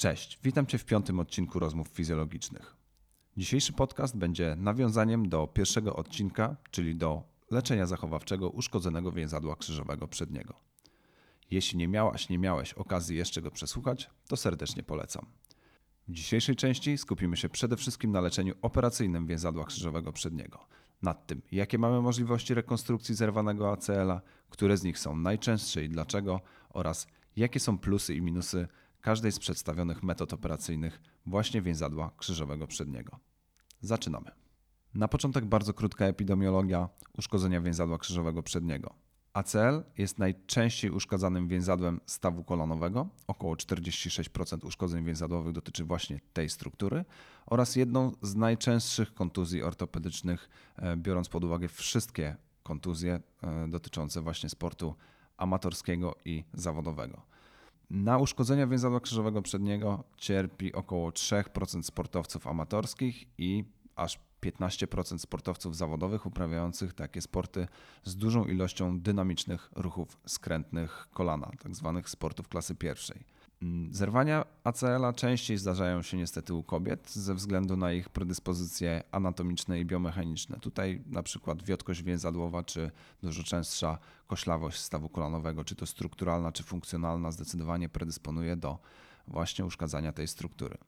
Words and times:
Cześć, 0.00 0.38
witam 0.42 0.66
Cię 0.66 0.78
w 0.78 0.84
piątym 0.84 1.20
odcinku 1.20 1.58
rozmów 1.58 1.88
fizjologicznych. 1.88 2.76
Dzisiejszy 3.36 3.72
podcast 3.72 4.16
będzie 4.16 4.56
nawiązaniem 4.58 5.28
do 5.28 5.46
pierwszego 5.46 5.96
odcinka, 5.96 6.56
czyli 6.70 6.96
do 6.96 7.22
leczenia 7.50 7.86
zachowawczego 7.86 8.50
uszkodzonego 8.50 9.12
więzadła 9.12 9.56
krzyżowego 9.56 10.08
przedniego. 10.08 10.54
Jeśli 11.50 11.78
nie 11.78 11.88
miałaś, 11.88 12.28
nie 12.28 12.38
miałeś 12.38 12.72
okazji 12.72 13.16
jeszcze 13.16 13.42
go 13.42 13.50
przesłuchać, 13.50 14.10
to 14.28 14.36
serdecznie 14.36 14.82
polecam. 14.82 15.26
W 16.08 16.12
dzisiejszej 16.12 16.56
części 16.56 16.98
skupimy 16.98 17.36
się 17.36 17.48
przede 17.48 17.76
wszystkim 17.76 18.12
na 18.12 18.20
leczeniu 18.20 18.54
operacyjnym 18.62 19.26
więzadła 19.26 19.64
krzyżowego 19.64 20.12
przedniego. 20.12 20.66
Nad 21.02 21.26
tym, 21.26 21.42
jakie 21.52 21.78
mamy 21.78 22.00
możliwości 22.00 22.54
rekonstrukcji 22.54 23.14
zerwanego 23.14 23.72
ACL-a, 23.72 24.20
które 24.50 24.76
z 24.76 24.82
nich 24.82 24.98
są 24.98 25.16
najczęstsze 25.16 25.84
i 25.84 25.88
dlaczego 25.88 26.40
oraz 26.70 27.06
jakie 27.36 27.60
są 27.60 27.78
plusy 27.78 28.14
i 28.14 28.22
minusy 28.22 28.68
każdej 29.00 29.32
z 29.32 29.38
przedstawionych 29.38 30.02
metod 30.02 30.32
operacyjnych 30.32 31.00
właśnie 31.26 31.62
więzadła 31.62 32.10
krzyżowego 32.16 32.66
przedniego. 32.66 33.18
Zaczynamy. 33.80 34.30
Na 34.94 35.08
początek 35.08 35.44
bardzo 35.44 35.74
krótka 35.74 36.04
epidemiologia 36.04 36.88
uszkodzenia 37.18 37.60
więzadła 37.60 37.98
krzyżowego 37.98 38.42
przedniego. 38.42 38.94
ACL 39.32 39.84
jest 39.98 40.18
najczęściej 40.18 40.90
uszkadzanym 40.90 41.48
więzadłem 41.48 42.00
stawu 42.06 42.44
kolanowego. 42.44 43.08
Około 43.26 43.54
46% 43.54 44.66
uszkodzeń 44.66 45.04
więzadłowych 45.04 45.52
dotyczy 45.52 45.84
właśnie 45.84 46.20
tej 46.32 46.48
struktury 46.48 47.04
oraz 47.46 47.76
jedną 47.76 48.12
z 48.22 48.34
najczęstszych 48.34 49.14
kontuzji 49.14 49.62
ortopedycznych, 49.62 50.48
e, 50.76 50.96
biorąc 50.96 51.28
pod 51.28 51.44
uwagę 51.44 51.68
wszystkie 51.68 52.36
kontuzje 52.62 53.20
e, 53.42 53.68
dotyczące 53.68 54.20
właśnie 54.20 54.48
sportu 54.48 54.94
amatorskiego 55.36 56.16
i 56.24 56.44
zawodowego. 56.54 57.22
Na 57.90 58.18
uszkodzenia 58.18 58.66
więzadła 58.66 59.00
krzyżowego 59.00 59.42
przedniego 59.42 60.04
cierpi 60.16 60.72
około 60.72 61.10
3% 61.10 61.82
sportowców 61.82 62.46
amatorskich 62.46 63.24
i 63.38 63.64
aż 63.96 64.18
15% 64.42 65.18
sportowców 65.18 65.76
zawodowych 65.76 66.26
uprawiających 66.26 66.92
takie 66.92 67.20
sporty 67.20 67.68
z 68.04 68.16
dużą 68.16 68.44
ilością 68.44 69.00
dynamicznych 69.00 69.70
ruchów 69.76 70.20
skrętnych 70.26 71.08
kolana, 71.12 71.50
tzw. 71.62 71.92
Tak 71.96 72.10
sportów 72.10 72.48
klasy 72.48 72.74
pierwszej. 72.74 73.24
Mm, 73.62 73.94
zerwania 73.94 74.44
ACL-a 74.64 75.12
częściej 75.12 75.58
zdarzają 75.58 76.02
się 76.02 76.16
niestety 76.16 76.54
u 76.54 76.62
kobiet 76.62 77.10
ze 77.10 77.34
względu 77.34 77.76
na 77.76 77.92
ich 77.92 78.08
predyspozycje 78.08 79.02
anatomiczne 79.12 79.80
i 79.80 79.84
biomechaniczne. 79.84 80.58
Tutaj 80.60 81.02
na 81.06 81.22
przykład 81.22 81.62
wiotkość 81.62 82.02
więzadłowa, 82.02 82.62
czy 82.62 82.90
dużo 83.22 83.42
częstsza 83.42 83.98
koślawość 84.26 84.80
stawu 84.80 85.08
kolanowego, 85.08 85.64
czy 85.64 85.74
to 85.74 85.86
strukturalna, 85.86 86.52
czy 86.52 86.62
funkcjonalna, 86.62 87.30
zdecydowanie 87.30 87.88
predysponuje 87.88 88.56
do 88.56 88.78
właśnie 89.28 89.64
uszkadzania 89.64 90.12
tej 90.12 90.28
struktury. 90.28 90.78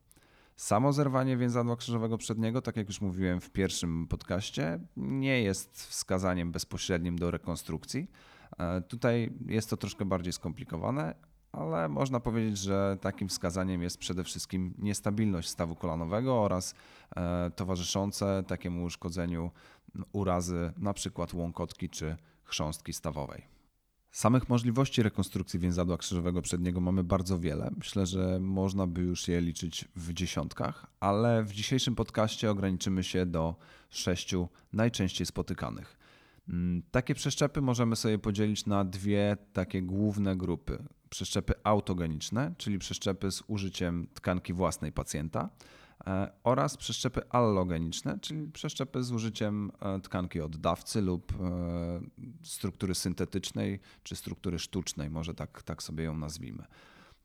Samo 0.57 0.93
zerwanie 0.93 1.37
więzadła 1.37 1.77
krzyżowego 1.77 2.19
przedniego, 2.19 2.63
tak 2.63 2.77
jak 2.77 2.89
już 2.89 3.01
mówiłem 3.01 3.41
w 3.41 3.51
pierwszym 3.51 4.07
podcaście, 4.07 4.81
nie 4.97 5.43
jest 5.43 5.87
wskazaniem 5.87 6.53
bezpośrednim 6.53 7.19
do 7.19 7.31
rekonstrukcji. 7.31 8.11
E, 8.59 8.81
tutaj 8.81 9.33
jest 9.47 9.71
to 9.71 9.77
troszkę 9.77 10.05
bardziej 10.05 10.33
skomplikowane, 10.33 11.15
ale 11.53 11.89
można 11.89 12.21
powiedzieć, 12.21 12.59
że 12.59 12.99
takim 13.01 13.29
wskazaniem 13.29 13.83
jest 13.83 13.99
przede 13.99 14.25
wszystkim 14.25 14.75
niestabilność 14.79 15.49
stawu 15.49 15.77
kolanowego 15.77 16.43
oraz 16.43 16.75
e, 17.17 17.51
towarzyszące 17.57 18.45
takiemu 18.47 18.85
uszkodzeniu 18.85 19.51
urazy, 20.13 20.73
przykład 20.95 21.35
łąkotki 21.35 21.89
czy 21.89 22.17
chrząstki 22.45 22.93
stawowej. 22.93 23.53
Samych 24.11 24.49
możliwości 24.49 25.03
rekonstrukcji 25.03 25.61
więzadła 25.61 25.97
krzyżowego 25.97 26.43
przedniego 26.43 26.81
mamy 26.81 27.05
bardzo 27.05 27.39
wiele. 27.39 27.71
Myślę, 27.77 28.07
że 28.07 28.39
można 28.41 28.87
by 28.87 29.01
już 29.01 29.29
je 29.29 29.41
liczyć 29.41 29.89
w 29.97 30.13
dziesiątkach, 30.13 30.87
ale 31.01 31.45
w 31.45 31.53
dzisiejszym 31.53 31.95
podcaście 31.95 32.51
ograniczymy 32.51 33.05
się 33.05 33.27
do 33.27 33.55
sześciu 33.91 34.49
najczęściej 34.73 35.27
spotykanych. 35.27 35.99
Takie 36.91 37.15
przeszczepy 37.15 37.61
możemy 37.61 37.97
sobie 37.97 38.19
podzielić 38.19 38.67
na 38.67 38.85
dwie 38.85 39.37
takie 39.53 39.83
główne 39.83 40.37
grupy 40.37 40.79
przeszczepy 41.13 41.55
autogeniczne, 41.65 42.55
czyli 42.59 42.79
przeszczepy 42.79 43.31
z 43.31 43.43
użyciem 43.47 44.07
tkanki 44.15 44.53
własnej 44.53 44.93
pacjenta 44.93 45.49
e, 46.07 46.33
oraz 46.45 46.77
przeszczepy 46.77 47.29
allogeniczne, 47.31 48.19
czyli 48.21 48.49
przeszczepy 48.49 49.03
z 49.03 49.13
użyciem 49.13 49.73
e, 49.81 50.01
tkanki 50.01 50.41
oddawcy 50.41 51.01
lub 51.01 51.33
e, 51.33 52.01
struktury 52.43 52.95
syntetycznej 52.95 53.81
czy 54.03 54.17
struktury 54.17 54.59
sztucznej, 54.59 55.11
może 55.11 55.35
tak, 55.35 55.63
tak 55.63 55.83
sobie 55.83 56.05
ją 56.05 56.17
nazwijmy. 56.17 56.65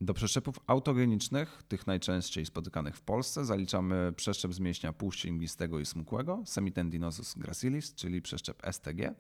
Do 0.02 0.14
przeszczepów 0.14 0.60
autogenicznych, 0.68 1.64
tych 1.68 1.88
najczęściej 1.88 2.46
spotykanych 2.46 2.96
w 2.96 3.02
Polsce, 3.02 3.46
zaliczamy 3.46 4.14
przeszczep 4.16 4.54
z 4.54 4.60
mięśnia 4.60 4.94
półścięgnistego 4.94 5.80
i 5.80 5.86
smukłego, 5.86 6.44
semitendinosus 6.46 7.34
gracilis, 7.38 7.96
czyli 7.96 8.22
przeszczep 8.22 8.62
STG, 8.72 9.16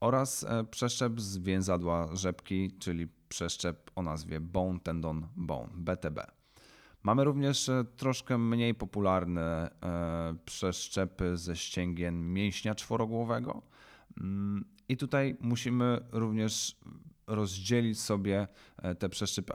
oraz 0.00 0.46
przeszczep 0.70 1.20
z 1.20 1.38
więzadła 1.38 2.16
rzepki, 2.16 2.70
czyli 2.78 3.08
przeszczep 3.34 3.90
o 3.94 4.02
nazwie 4.02 4.40
Bone 4.40 4.80
Tendon 4.80 5.28
Bone, 5.36 5.68
BTB. 5.74 6.18
Mamy 7.02 7.24
również 7.24 7.68
e, 7.68 7.84
troszkę 7.96 8.38
mniej 8.38 8.74
popularne 8.74 9.70
e, 9.82 10.34
przeszczepy 10.44 11.36
ze 11.36 11.56
ścięgien 11.56 12.32
mięśnia 12.32 12.74
czworogłowego. 12.74 13.62
Mm, 14.20 14.64
I 14.88 14.96
tutaj 14.96 15.36
musimy 15.40 16.00
również 16.12 16.76
rozdzielić 17.26 18.00
sobie 18.00 18.48
e, 18.76 18.94
te 18.94 19.08
przeszczepy 19.08 19.52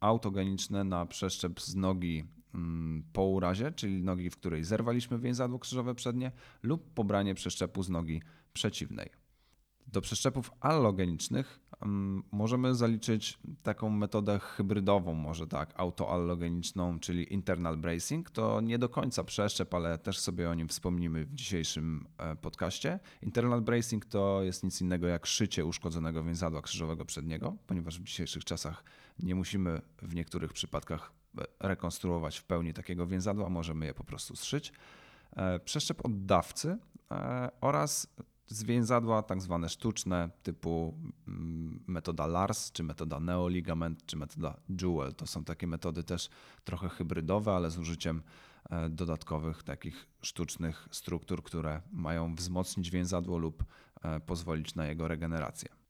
autogeniczne 0.00 0.84
na 0.84 1.06
przeszczep 1.06 1.60
z 1.60 1.74
nogi 1.74 2.24
mm, 2.54 3.04
po 3.12 3.24
urazie, 3.24 3.72
czyli 3.72 4.02
nogi, 4.02 4.30
w 4.30 4.36
której 4.36 4.64
zerwaliśmy 4.64 5.18
więzadło 5.18 5.58
krzyżowe 5.58 5.94
przednie, 5.94 6.32
lub 6.62 6.94
pobranie 6.94 7.34
przeszczepu 7.34 7.82
z 7.82 7.88
nogi 7.88 8.22
przeciwnej. 8.52 9.10
Do 9.86 10.00
przeszczepów 10.00 10.50
allogenicznych 10.60 11.61
możemy 12.32 12.74
zaliczyć 12.74 13.38
taką 13.62 13.90
metodę 13.90 14.38
hybrydową, 14.38 15.14
może 15.14 15.46
tak, 15.46 15.72
autoallogeniczną, 15.76 16.98
czyli 16.98 17.34
internal 17.34 17.76
bracing. 17.76 18.30
To 18.30 18.60
nie 18.60 18.78
do 18.78 18.88
końca 18.88 19.24
przeszczep, 19.24 19.74
ale 19.74 19.98
też 19.98 20.18
sobie 20.18 20.50
o 20.50 20.54
nim 20.54 20.68
wspomnimy 20.68 21.24
w 21.24 21.34
dzisiejszym 21.34 22.06
e, 22.18 22.36
podcaście. 22.36 23.00
Internal 23.22 23.60
bracing 23.60 24.04
to 24.04 24.42
jest 24.42 24.64
nic 24.64 24.80
innego 24.80 25.06
jak 25.06 25.26
szycie 25.26 25.64
uszkodzonego 25.64 26.24
więzadła 26.24 26.62
krzyżowego 26.62 27.04
przedniego, 27.04 27.56
ponieważ 27.66 27.98
w 28.00 28.02
dzisiejszych 28.02 28.44
czasach 28.44 28.84
nie 29.18 29.34
musimy 29.34 29.80
w 30.02 30.14
niektórych 30.14 30.52
przypadkach 30.52 31.12
e, 31.38 31.44
rekonstruować 31.60 32.38
w 32.38 32.44
pełni 32.44 32.72
takiego 32.72 33.06
więzadła, 33.06 33.48
możemy 33.48 33.86
je 33.86 33.94
po 33.94 34.04
prostu 34.04 34.36
zszyć. 34.36 34.72
E, 35.36 35.58
przeszczep 35.58 36.04
oddawcy 36.04 36.78
oraz 37.60 38.06
zwięzadła 38.52 39.22
tak 39.22 39.42
zwane 39.42 39.68
sztuczne 39.68 40.30
typu 40.42 40.94
mm, 41.28 41.84
metoda 41.86 42.26
LARS, 42.26 42.72
czy 42.72 42.82
metoda 42.82 43.20
neoligament, 43.20 44.06
czy 44.06 44.16
metoda 44.16 44.56
Jewel. 44.82 45.14
To 45.14 45.26
są 45.26 45.44
takie 45.44 45.66
metody 45.66 46.04
też 46.04 46.30
trochę 46.64 46.88
hybrydowe, 46.88 47.52
ale 47.52 47.70
z 47.70 47.78
użyciem 47.78 48.22
e, 48.70 48.88
dodatkowych 48.88 49.62
takich 49.62 50.06
sztucznych 50.22 50.88
struktur, 50.90 51.42
które 51.42 51.82
mają 51.92 52.34
wzmocnić 52.34 52.90
więzadło 52.90 53.38
lub 53.38 53.64
e, 54.02 54.20
pozwolić 54.20 54.74
na 54.74 54.86
jego 54.86 55.08
regenerację. 55.08 55.81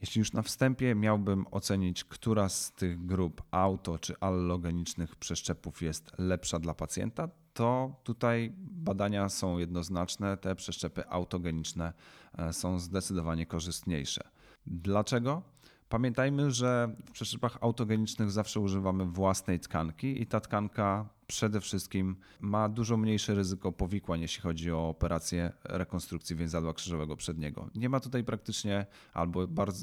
Jeśli 0.00 0.18
już 0.18 0.32
na 0.32 0.42
wstępie 0.42 0.94
miałbym 0.94 1.46
ocenić, 1.50 2.04
która 2.04 2.48
z 2.48 2.72
tych 2.72 3.06
grup 3.06 3.42
auto 3.50 3.98
czy 3.98 4.14
allogenicznych 4.20 5.16
przeszczepów 5.16 5.82
jest 5.82 6.12
lepsza 6.18 6.58
dla 6.58 6.74
pacjenta, 6.74 7.28
to 7.54 8.00
tutaj 8.02 8.52
badania 8.58 9.28
są 9.28 9.58
jednoznaczne. 9.58 10.36
Te 10.36 10.54
przeszczepy 10.54 11.08
autogeniczne 11.08 11.92
e, 12.38 12.52
są 12.52 12.78
zdecydowanie 12.78 13.46
korzystniejsze. 13.46 14.22
Dlaczego? 14.66 15.53
Pamiętajmy, 15.88 16.50
że 16.50 16.94
w 17.06 17.10
przeszczepach 17.10 17.58
autogenicznych 17.60 18.30
zawsze 18.30 18.60
używamy 18.60 19.04
własnej 19.04 19.60
tkanki 19.60 20.22
i 20.22 20.26
ta 20.26 20.40
tkanka 20.40 21.08
przede 21.26 21.60
wszystkim 21.60 22.16
ma 22.40 22.68
dużo 22.68 22.96
mniejsze 22.96 23.34
ryzyko 23.34 23.72
powikłań, 23.72 24.20
jeśli 24.20 24.42
chodzi 24.42 24.72
o 24.72 24.88
operację 24.88 25.52
rekonstrukcji 25.64 26.36
więzadła 26.36 26.72
krzyżowego 26.72 27.16
przedniego. 27.16 27.70
Nie 27.74 27.88
ma 27.88 28.00
tutaj 28.00 28.24
praktycznie 28.24 28.86
albo 29.12 29.40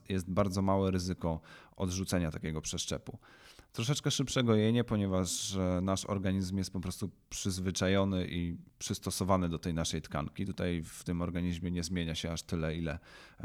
jest 0.09 0.29
bardzo 0.31 0.61
małe 0.61 0.91
ryzyko 0.91 1.39
odrzucenia 1.75 2.31
takiego 2.31 2.61
przeszczepu. 2.61 3.17
Troszeczkę 3.73 4.11
szybsze 4.11 4.43
gojenie, 4.43 4.83
ponieważ 4.83 5.57
nasz 5.81 6.05
organizm 6.05 6.57
jest 6.57 6.73
po 6.73 6.79
prostu 6.79 7.09
przyzwyczajony 7.29 8.27
i 8.27 8.57
przystosowany 8.79 9.49
do 9.49 9.59
tej 9.59 9.73
naszej 9.73 10.01
tkanki. 10.01 10.45
Tutaj 10.45 10.83
w 10.83 11.03
tym 11.03 11.21
organizmie 11.21 11.71
nie 11.71 11.83
zmienia 11.83 12.15
się 12.15 12.31
aż 12.31 12.43
tyle, 12.43 12.75
ile 12.75 12.99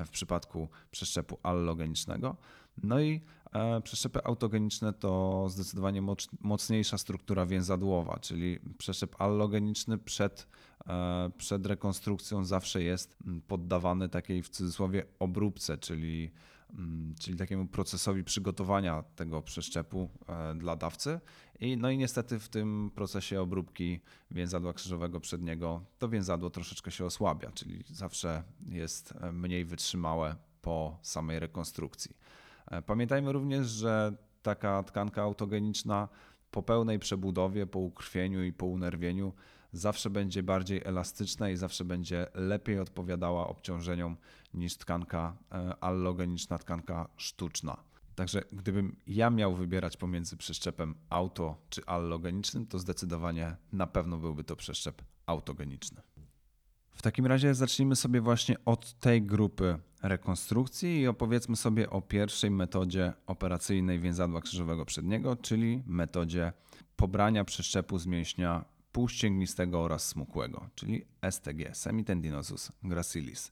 w 0.07 0.11
przypadku 0.11 0.69
przeszczepu 0.91 1.39
allogenicznego. 1.43 2.37
No 2.83 3.01
i 3.01 3.21
e, 3.53 3.81
przeszczepy 3.81 4.25
autogeniczne 4.25 4.93
to 4.93 5.45
zdecydowanie 5.49 6.03
mocniejsza 6.41 6.99
struktura 6.99 7.47
więzadłowa, 7.47 8.19
czyli 8.21 8.59
przeszczep 8.79 9.21
allogeniczny 9.21 9.99
przed, 9.99 10.49
e, 10.87 11.31
przed 11.39 11.67
rekonstrukcją 11.67 12.45
zawsze 12.45 12.83
jest 12.83 13.17
poddawany 13.47 14.09
takiej 14.09 14.43
w 14.43 14.49
cudzysłowie 14.49 15.05
obróbce, 15.19 15.79
czyli 15.79 16.31
czyli 17.21 17.37
takiemu 17.37 17.67
procesowi 17.67 18.25
przygotowania 18.25 19.03
tego 19.03 19.43
przeszczepu 19.43 20.11
e, 20.29 20.55
dla 20.55 20.77
dawcy. 20.77 21.21
I, 21.61 21.77
no 21.77 21.91
i 21.91 21.99
niestety 21.99 22.39
w 22.39 22.49
tym 22.49 22.91
procesie 22.95 23.41
obróbki 23.41 24.01
więzadła 24.31 24.73
krzyżowego 24.73 25.21
przedniego 25.21 25.85
to 25.99 26.09
więzadło 26.09 26.51
troszeczkę 26.51 26.91
się 26.91 27.05
osłabia, 27.05 27.53
czyli 27.53 27.85
zawsze 27.87 28.43
jest 28.67 29.15
e, 29.21 29.33
mniej 29.33 29.65
wytrzymałe 29.65 30.37
po 30.63 30.99
samej 31.03 31.39
rekonstrukcji. 31.39 32.17
Pamiętajmy 32.87 33.33
również, 33.33 33.67
że 33.67 34.13
taka 34.43 34.83
tkanka 34.83 35.23
autogeniczna 35.23 36.09
po 36.51 36.63
pełnej 36.63 36.99
przebudowie, 36.99 37.67
po 37.67 37.79
ukrwieniu 37.79 38.45
i 38.45 38.53
po 38.53 38.67
unerwieniu 38.67 39.33
zawsze 39.77 40.11
będzie 40.11 40.43
bardziej 40.43 40.83
elastyczna 40.85 41.51
i 41.51 41.57
zawsze 41.57 41.85
będzie 41.85 42.27
lepiej 42.35 42.79
odpowiadała 42.79 43.49
obciążeniom 43.49 44.17
niż 44.55 44.77
tkanka 44.77 45.37
e, 45.53 45.77
allogeniczna, 45.81 46.59
tkanka 46.59 47.09
sztuczna. 47.17 47.77
Także 48.15 48.43
gdybym 48.53 48.97
ja 49.07 49.31
miał 49.31 49.55
wybierać 49.55 49.97
pomiędzy 49.97 50.37
przeszczepem 50.37 50.95
auto 51.11 51.57
czy 51.71 51.87
allogenicznym, 51.87 52.67
to 52.67 52.79
zdecydowanie 52.79 53.57
na 53.73 53.87
pewno 53.87 54.17
byłby 54.17 54.45
to 54.45 54.57
przeszczep 54.57 55.03
autogeniczny. 55.27 56.03
W 56.93 57.03
takim 57.03 57.27
razie 57.27 57.55
zacznijmy 57.55 57.97
sobie 57.97 58.21
właśnie 58.21 58.57
od 58.65 58.93
tej 59.01 59.23
grupy 59.23 59.79
rekonstrukcji 60.03 61.01
i 61.01 61.07
opowiedzmy 61.07 61.57
sobie 61.57 61.91
o 61.91 62.03
pierwszej 62.03 62.51
metodzie 62.51 63.13
operacyjnej 63.27 64.01
więzadła 64.01 64.41
krzyżowego 64.41 64.85
przedniego, 64.85 65.37
czyli 65.37 65.83
metodzie 65.87 66.53
pobrania 66.97 67.45
przeszczepu 67.45 67.99
z 67.99 68.07
mięśnia 68.07 68.65
półścięgnistego 68.97 69.83
oraz 69.83 70.07
smukłego, 70.07 70.69
czyli 70.75 71.05
STG, 71.31 71.75
Semitendinosus 71.75 72.73
gracilis. 72.83 73.51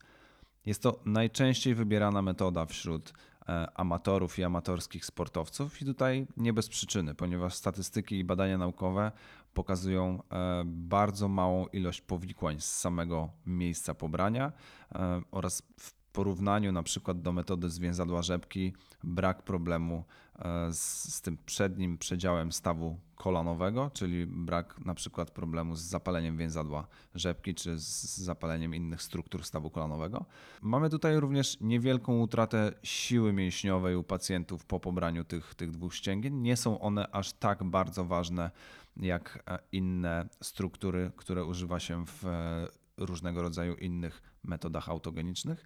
Jest 0.66 0.82
to 0.82 1.00
najczęściej 1.04 1.74
wybierana 1.74 2.22
metoda 2.22 2.66
wśród 2.66 3.12
e, 3.48 3.68
amatorów 3.74 4.38
i 4.38 4.44
amatorskich 4.44 5.04
sportowców 5.04 5.82
i 5.82 5.84
tutaj 5.84 6.26
nie 6.36 6.52
bez 6.52 6.68
przyczyny, 6.68 7.14
ponieważ 7.14 7.54
statystyki 7.54 8.18
i 8.18 8.24
badania 8.24 8.58
naukowe 8.58 9.12
pokazują 9.54 10.22
e, 10.32 10.62
bardzo 10.66 11.28
małą 11.28 11.66
ilość 11.66 12.00
powikłań 12.00 12.60
z 12.60 12.76
samego 12.76 13.30
miejsca 13.46 13.94
pobrania 13.94 14.52
e, 14.94 15.22
oraz 15.30 15.62
w 15.80 15.92
porównaniu 16.12 16.72
na 16.72 16.82
przykład 16.82 17.22
do 17.22 17.32
metody 17.32 17.70
zwięzadła 17.70 18.22
rzepki 18.22 18.72
brak 19.02 19.42
problemu 19.42 20.04
z, 20.72 21.14
z, 21.14 21.20
tym 21.20 21.38
przednim 21.46 21.98
przedziałem 21.98 22.52
stawu 22.52 22.98
kolanowego, 23.14 23.90
czyli 23.94 24.26
brak 24.26 24.84
na 24.84 24.94
przykład 24.94 25.30
problemu 25.30 25.76
z 25.76 25.80
zapaleniem 25.80 26.36
więzadła 26.36 26.86
rzepki 27.14 27.54
czy 27.54 27.78
z 27.78 28.16
zapaleniem 28.16 28.74
innych 28.74 29.02
struktur 29.02 29.44
stawu 29.44 29.70
kolanowego. 29.70 30.24
Mamy 30.62 30.90
tutaj 30.90 31.20
również 31.20 31.60
niewielką 31.60 32.20
utratę 32.20 32.72
siły 32.82 33.32
mięśniowej 33.32 33.96
u 33.96 34.02
pacjentów 34.02 34.64
po 34.64 34.80
pobraniu 34.80 35.24
tych, 35.24 35.54
tych 35.54 35.70
dwóch 35.70 35.94
ścięgien. 35.94 36.42
Nie 36.42 36.56
są 36.56 36.80
one 36.80 37.10
aż 37.12 37.32
tak 37.32 37.64
bardzo 37.64 38.04
ważne 38.04 38.50
jak 38.96 39.42
e, 39.46 39.58
inne 39.72 40.28
struktury, 40.42 41.12
które 41.16 41.44
używa 41.44 41.80
się 41.80 42.06
w 42.06 42.26
e, 42.26 42.66
różnego 42.96 43.42
rodzaju 43.42 43.74
innych 43.74 44.22
metodach 44.44 44.88
autogenicznych. 44.88 45.64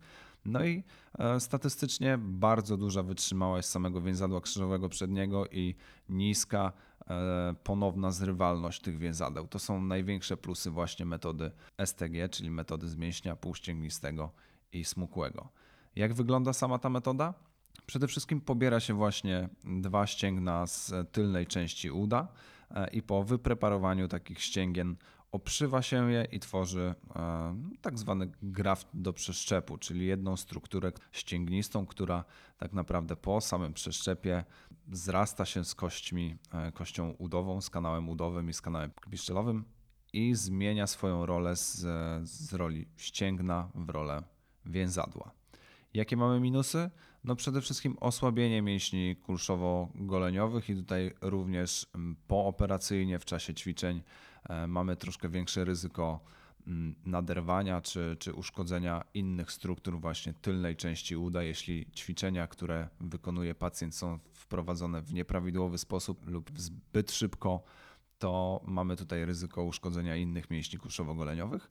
No 0.49 0.65
i 0.65 0.85
e, 1.19 1.41
statystycznie 1.41 2.19
bardzo 2.19 2.77
duża 2.77 3.03
wytrzymałość 3.03 3.69
samego 3.69 4.01
więzadła 4.01 4.41
krzyżowego 4.41 4.89
przedniego 4.89 5.47
i 5.47 5.75
niska 6.09 6.73
ponowna 7.65 8.11
zrywalność 8.11 8.81
tych 8.81 8.99
więzadeł. 8.99 9.47
To 9.49 9.59
są 9.59 9.83
największe 9.83 10.37
plusy 10.37 10.71
właśnie 10.71 11.07
metody 11.07 11.51
STG, 11.85 12.29
czyli 12.31 12.51
metody 12.51 12.89
zmięśnia 12.89 13.37
półścięgnistego 13.37 14.31
i 14.73 14.85
smukłego. 14.85 15.49
Jak 15.97 16.15
wygląda 16.15 16.53
sama 16.53 16.79
ta 16.79 16.89
metoda? 16.91 17.35
Przede 17.87 18.07
wszystkim 18.07 18.41
pobiera 18.41 18.81
się 18.81 18.95
właśnie 18.95 19.49
dwa 19.65 20.07
ścięgna 20.07 20.67
z 20.67 20.93
tylnej 21.13 21.47
części 21.47 21.91
uda 21.91 22.29
E, 22.71 22.89
i 22.91 23.03
po 23.03 23.25
wypreparowaniu 23.25 24.09
takich 24.09 24.41
ścięgien 24.43 24.97
oprzywa 25.33 25.83
się 25.83 26.13
je 26.13 26.25
i 26.33 26.41
tworzy 26.41 26.95
e, 27.17 27.57
tak 27.81 27.99
zwany 27.99 28.31
graft 28.43 28.89
do 28.95 29.13
przeszczepu, 29.13 29.79
czyli 29.79 30.07
jedną 30.07 30.37
strukturę 30.37 30.93
ścięgnistą, 31.13 31.87
która 31.87 32.25
tak 32.59 32.73
naprawdę 32.73 33.17
po 33.17 33.41
samym 33.41 33.75
przeszczepie 33.75 34.45
zrasta 34.93 35.45
się 35.45 35.65
z 35.65 35.75
kośćmi, 35.75 36.37
e, 36.53 36.73
kością 36.73 37.11
udową, 37.11 37.61
z 37.61 37.71
kanałem 37.71 38.09
udowym 38.09 38.51
i 38.51 38.53
z 38.53 38.61
kanałem 38.61 38.91
piszczelowym 39.11 39.65
i 40.13 40.35
zmienia 40.35 40.87
swoją 40.87 41.27
rolę 41.27 41.57
z, 41.57 41.77
z 42.29 42.53
roli 42.53 42.89
ścięgna 42.97 43.71
w 43.75 43.91
rolę 43.91 44.23
więzadła. 44.67 45.31
Jakie 45.95 46.17
mamy 46.17 46.41
minusy? 46.41 46.91
No 47.25 47.37
przede 47.37 47.61
wszystkim 47.61 47.97
osłabienie 48.01 48.63
mięśni 48.63 49.17
kulszowo-goleniowych 49.17 50.71
i 50.71 50.77
tutaj 50.77 51.15
również 51.21 51.87
pooperacyjnie 52.27 53.19
w 53.19 53.25
czasie 53.25 53.55
ćwiczeń 53.55 54.03
mamy 54.69 54.97
troszkę 54.97 55.29
większe 55.29 55.65
ryzyko 55.65 56.21
mm, 56.67 56.95
naderwania 57.05 57.81
czy, 57.81 58.17
czy 58.19 58.35
uszkodzenia 58.35 59.05
innych 59.15 59.53
struktur 59.53 60.01
właśnie 60.01 60.33
tylnej 60.33 60.77
części 60.77 61.17
uda, 61.17 61.43
jeśli 61.43 61.87
ćwiczenia, 61.97 62.47
które 62.47 62.89
wykonuje 63.01 63.55
pacjent 63.55 63.95
są 63.95 64.19
wprowadzone 64.33 65.03
w 65.03 65.15
nieprawidłowy 65.15 65.79
sposób 65.79 66.27
lub 66.27 66.51
zbyt 66.57 67.13
szybko, 67.13 67.63
to 68.19 68.61
mamy 68.67 68.97
tutaj 68.97 69.25
ryzyko 69.25 69.65
uszkodzenia 69.65 70.17
innych 70.17 70.51
mięśni 70.51 70.79
kulszowo-goleniowych. 70.79 71.71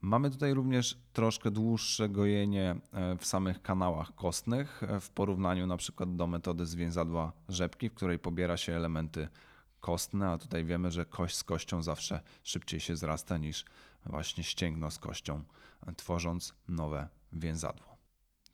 Mamy 0.00 0.30
tutaj 0.30 0.54
również 0.54 0.98
troszkę 1.12 1.50
dłuższe 1.50 2.08
gojenie 2.08 2.76
e, 2.92 3.16
w 3.16 3.26
samych 3.26 3.62
kanałach 3.62 4.14
kostnych 4.14 4.82
e, 4.82 5.00
w 5.00 5.10
porównaniu 5.10 5.66
na 5.66 5.76
przykład 5.76 6.16
do 6.16 6.26
metody 6.26 6.66
zwięzadła 6.66 7.32
rzepki, 7.48 7.88
w 7.88 7.94
której 7.94 8.18
pobiera 8.18 8.56
się 8.56 8.72
elementy 8.72 9.28
kostne, 9.84 10.30
a 10.30 10.38
tutaj 10.38 10.64
wiemy, 10.64 10.90
że 10.90 11.04
kość 11.04 11.36
z 11.36 11.44
kością 11.44 11.82
zawsze 11.82 12.20
szybciej 12.42 12.80
się 12.80 12.96
zrasta 12.96 13.38
niż 13.38 13.64
właśnie 14.06 14.44
ścięgno 14.44 14.90
z 14.90 14.98
kością, 14.98 15.42
e, 15.86 15.92
tworząc 15.92 16.54
nowe 16.68 17.08
więzadło. 17.32 17.96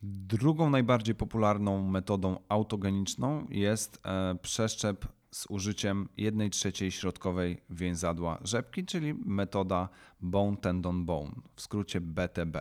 Drugą 0.02 0.70
najbardziej 0.70 1.14
popularną 1.14 1.82
metodą 1.90 2.36
autogeniczną 2.48 3.46
jest 3.50 4.02
przeszczep 4.42 5.08
z 5.30 5.46
użyciem 5.46 6.08
1 6.16 6.50
trzeciej 6.50 6.90
środkowej 6.90 7.62
więzadła 7.70 8.38
rzepki, 8.42 8.86
czyli 8.86 9.14
metoda 9.14 9.88
bone 10.20 10.56
tendon 10.56 11.04
bone, 11.04 11.32
w 11.56 11.60
skrócie 11.60 12.00
BTB. 12.00 12.56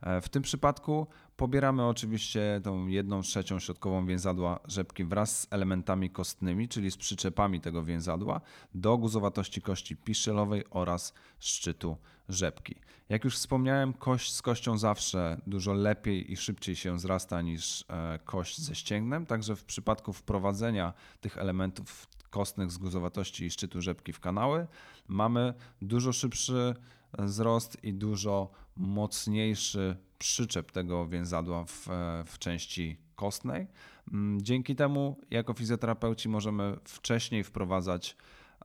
E, 0.00 0.20
w 0.20 0.28
tym 0.28 0.42
przypadku 0.42 1.06
pobieramy 1.36 1.86
oczywiście 1.86 2.60
tą 2.64 2.86
1 2.86 3.22
trzecią 3.22 3.58
środkową 3.58 4.06
więzadła 4.06 4.60
rzepki 4.64 5.04
wraz 5.04 5.40
z 5.40 5.46
elementami 5.50 6.10
kostnymi, 6.10 6.68
czyli 6.68 6.90
z 6.90 6.96
przyczepami 6.96 7.60
tego 7.60 7.84
więzadła 7.84 8.40
do 8.74 8.98
guzowatości 8.98 9.62
kości 9.62 9.96
piszelowej 9.96 10.64
oraz 10.70 11.14
szczytu 11.38 11.96
rzepki. 12.28 12.74
Jak 13.08 13.24
już 13.24 13.36
wspomniałem, 13.36 13.92
kość 13.92 14.34
z 14.34 14.42
kością 14.42 14.78
zawsze 14.78 15.40
dużo 15.46 15.72
lepiej 15.72 16.32
i 16.32 16.36
szybciej 16.36 16.76
się 16.76 16.98
zrasta 16.98 17.42
niż 17.42 17.84
e, 17.88 18.18
kość 18.24 18.60
ze 18.60 18.74
ścięgnem, 18.74 19.26
także 19.26 19.56
w 19.56 19.64
przypadku 19.64 20.12
wprowadzenia 20.12 20.92
tych 21.20 21.38
elementów 21.38 22.06
kostnych 22.30 22.70
z 22.70 22.78
guzowatości 22.78 23.44
i 23.44 23.50
szczytu 23.50 23.82
rzepki 23.82 24.12
w 24.12 24.20
kanały 24.20 24.66
mamy 25.08 25.54
dużo 25.82 26.12
szybszy 26.12 26.74
wzrost 27.18 27.84
i 27.84 27.94
dużo 27.94 28.50
mocniejszy 28.76 29.96
przyczep 30.22 30.72
tego 30.72 31.06
więzadła 31.06 31.64
w, 31.64 31.88
e, 31.90 32.24
w 32.26 32.38
części 32.38 32.96
kostnej. 33.16 33.66
Mm, 34.12 34.42
dzięki 34.42 34.76
temu, 34.76 35.20
jako 35.30 35.52
fizjoterapeuci, 35.52 36.28
możemy 36.28 36.76
wcześniej 36.84 37.44
wprowadzać 37.44 38.16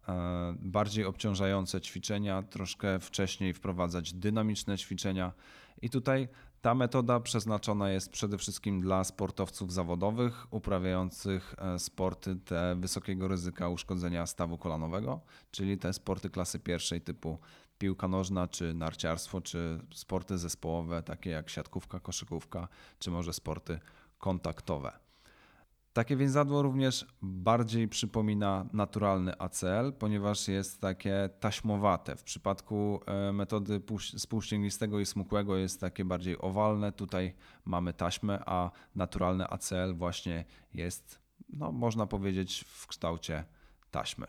E, 0.10 0.56
bardziej 0.60 1.06
obciążające 1.06 1.82
ćwiczenia, 1.82 2.44
troszkę 2.44 3.00
wcześniej 3.00 3.54
wprowadzać 3.54 4.14
dynamiczne 4.14 4.78
ćwiczenia. 4.78 5.34
I 5.82 5.90
tutaj 5.90 6.28
ta 6.62 6.76
metoda 6.76 7.20
przeznaczona 7.20 7.90
jest 7.90 8.12
przede 8.12 8.38
wszystkim 8.38 8.82
dla 8.82 9.04
sportowców 9.04 9.74
zawodowych 9.74 10.54
uprawiających 10.54 11.56
e, 11.58 11.80
sporty 11.80 12.36
te 12.36 12.76
wysokiego 12.80 13.28
ryzyka 13.28 13.70
uszkodzenia 13.70 14.26
stawu 14.26 14.58
kolanowego, 14.58 15.22
czyli 15.52 15.78
te 15.78 15.94
sporty 15.94 16.30
klasy 16.30 16.60
pierwszej 16.60 17.02
typu 17.02 17.38
piłka 17.78 18.08
nożna, 18.08 18.48
czy 18.48 18.74
narciarstwo, 18.74 19.42
czy 19.42 19.80
sporty 19.94 20.38
zespołowe 20.38 21.04
takie 21.04 21.30
jak 21.30 21.50
siatkówka, 21.50 22.00
koszykówka, 22.00 22.68
czy 23.00 23.12
może 23.12 23.34
sporty 23.34 23.80
kontaktowe. 24.18 25.08
Takie 25.98 26.16
więzadło 26.16 26.62
również 26.62 27.06
bardziej 27.22 27.88
przypomina 27.88 28.66
naturalny 28.74 29.40
ACL, 29.40 29.94
ponieważ 30.00 30.48
jest 30.48 30.82
takie 30.82 31.30
taśmowate. 31.40 32.16
W 32.16 32.24
przypadku 32.24 33.00
e, 33.06 33.34
metody 33.34 33.82
spółścięgnistego 34.18 35.00
i 35.00 35.06
smukłego 35.06 35.58
jest 35.58 35.82
takie 35.82 36.06
bardziej 36.06 36.42
owalne. 36.42 36.92
Tutaj 36.92 37.34
mamy 37.66 37.94
taśmę, 37.94 38.44
a 38.46 38.72
naturalny 38.96 39.48
ACL 39.48 39.96
właśnie 39.96 40.46
jest, 40.74 41.20
no, 41.50 41.72
można 41.72 42.08
powiedzieć, 42.08 42.66
w 42.68 42.88
kształcie 42.88 43.44
taśmy. 43.92 44.28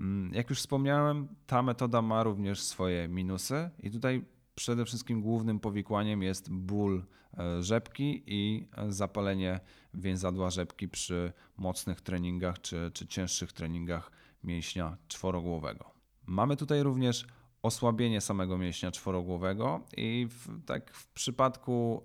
Mm, 0.00 0.34
jak 0.34 0.50
już 0.50 0.58
wspomniałem, 0.58 1.28
ta 1.46 1.62
metoda 1.62 2.02
ma 2.02 2.22
również 2.22 2.62
swoje 2.62 3.08
minusy 3.08 3.70
i 3.82 3.90
tutaj 3.90 4.24
przede 4.54 4.84
wszystkim 4.84 5.22
głównym 5.22 5.60
powikłaniem 5.60 6.22
jest 6.22 6.50
ból 6.50 7.04
e, 7.38 7.62
rzepki 7.62 8.22
i 8.26 8.68
zapalenie 8.88 9.60
więzadła 9.94 10.50
rzepki 10.50 10.88
przy 10.88 11.32
mocnych 11.56 12.00
treningach 12.00 12.60
czy, 12.60 12.90
czy 12.94 13.06
cięższych 13.06 13.52
treningach 13.52 14.10
mięśnia 14.44 14.96
czworogłowego. 15.08 15.90
Mamy 16.26 16.56
tutaj 16.56 16.82
również 16.82 17.26
osłabienie 17.62 18.20
samego 18.20 18.58
mięśnia 18.58 18.90
czworogłowego 18.90 19.80
i 19.96 20.26
w, 20.30 20.64
tak 20.64 20.94
w 20.94 21.08
przypadku 21.08 22.02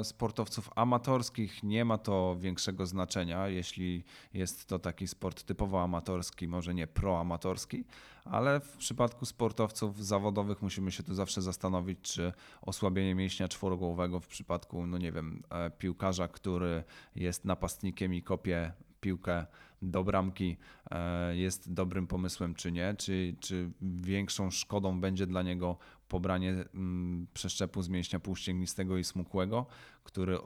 e, 0.00 0.04
sportowców 0.04 0.70
amatorskich 0.76 1.62
nie 1.62 1.84
ma 1.84 1.98
to 1.98 2.36
większego 2.40 2.86
znaczenia, 2.86 3.48
jeśli 3.48 4.04
jest 4.34 4.66
to 4.66 4.78
taki 4.78 5.08
sport 5.08 5.42
typowo 5.42 5.82
amatorski, 5.82 6.48
może 6.48 6.74
nie 6.74 6.86
proamatorski, 6.86 7.84
ale 8.24 8.60
w 8.60 8.76
przypadku 8.76 9.26
sportowców 9.26 10.04
zawodowych 10.04 10.62
musimy 10.62 10.92
się 10.92 11.02
tu 11.02 11.14
zawsze 11.14 11.42
zastanowić, 11.42 11.98
czy 12.00 12.32
osłabienie 12.62 13.14
mięśnia 13.14 13.48
czworogłowego 13.48 14.20
w 14.20 14.26
przypadku, 14.26 14.86
no 14.86 14.98
nie 14.98 15.12
wiem, 15.12 15.42
e, 15.50 15.70
piłkarza, 15.70 16.28
który 16.28 16.84
jest 17.16 17.44
napastnikiem 17.44 18.14
i 18.14 18.22
kopie 18.22 18.72
piłkę 19.04 19.46
do 19.82 20.04
bramki 20.04 20.56
e, 20.90 21.36
jest 21.36 21.72
dobrym 21.72 22.06
pomysłem, 22.06 22.54
czy 22.54 22.72
nie, 22.72 22.94
czy, 22.98 23.36
czy 23.40 23.70
większą 23.82 24.50
szkodą 24.50 25.00
będzie 25.00 25.26
dla 25.26 25.42
niego 25.42 25.78
pobranie 26.08 26.50
mm, 26.74 27.26
przeszczepu 27.34 27.82
z 27.82 27.88
mięśnia 27.88 28.20
półścięgnistego 28.20 28.98
i 28.98 29.04
smukłego, 29.04 29.66
który 30.04 30.38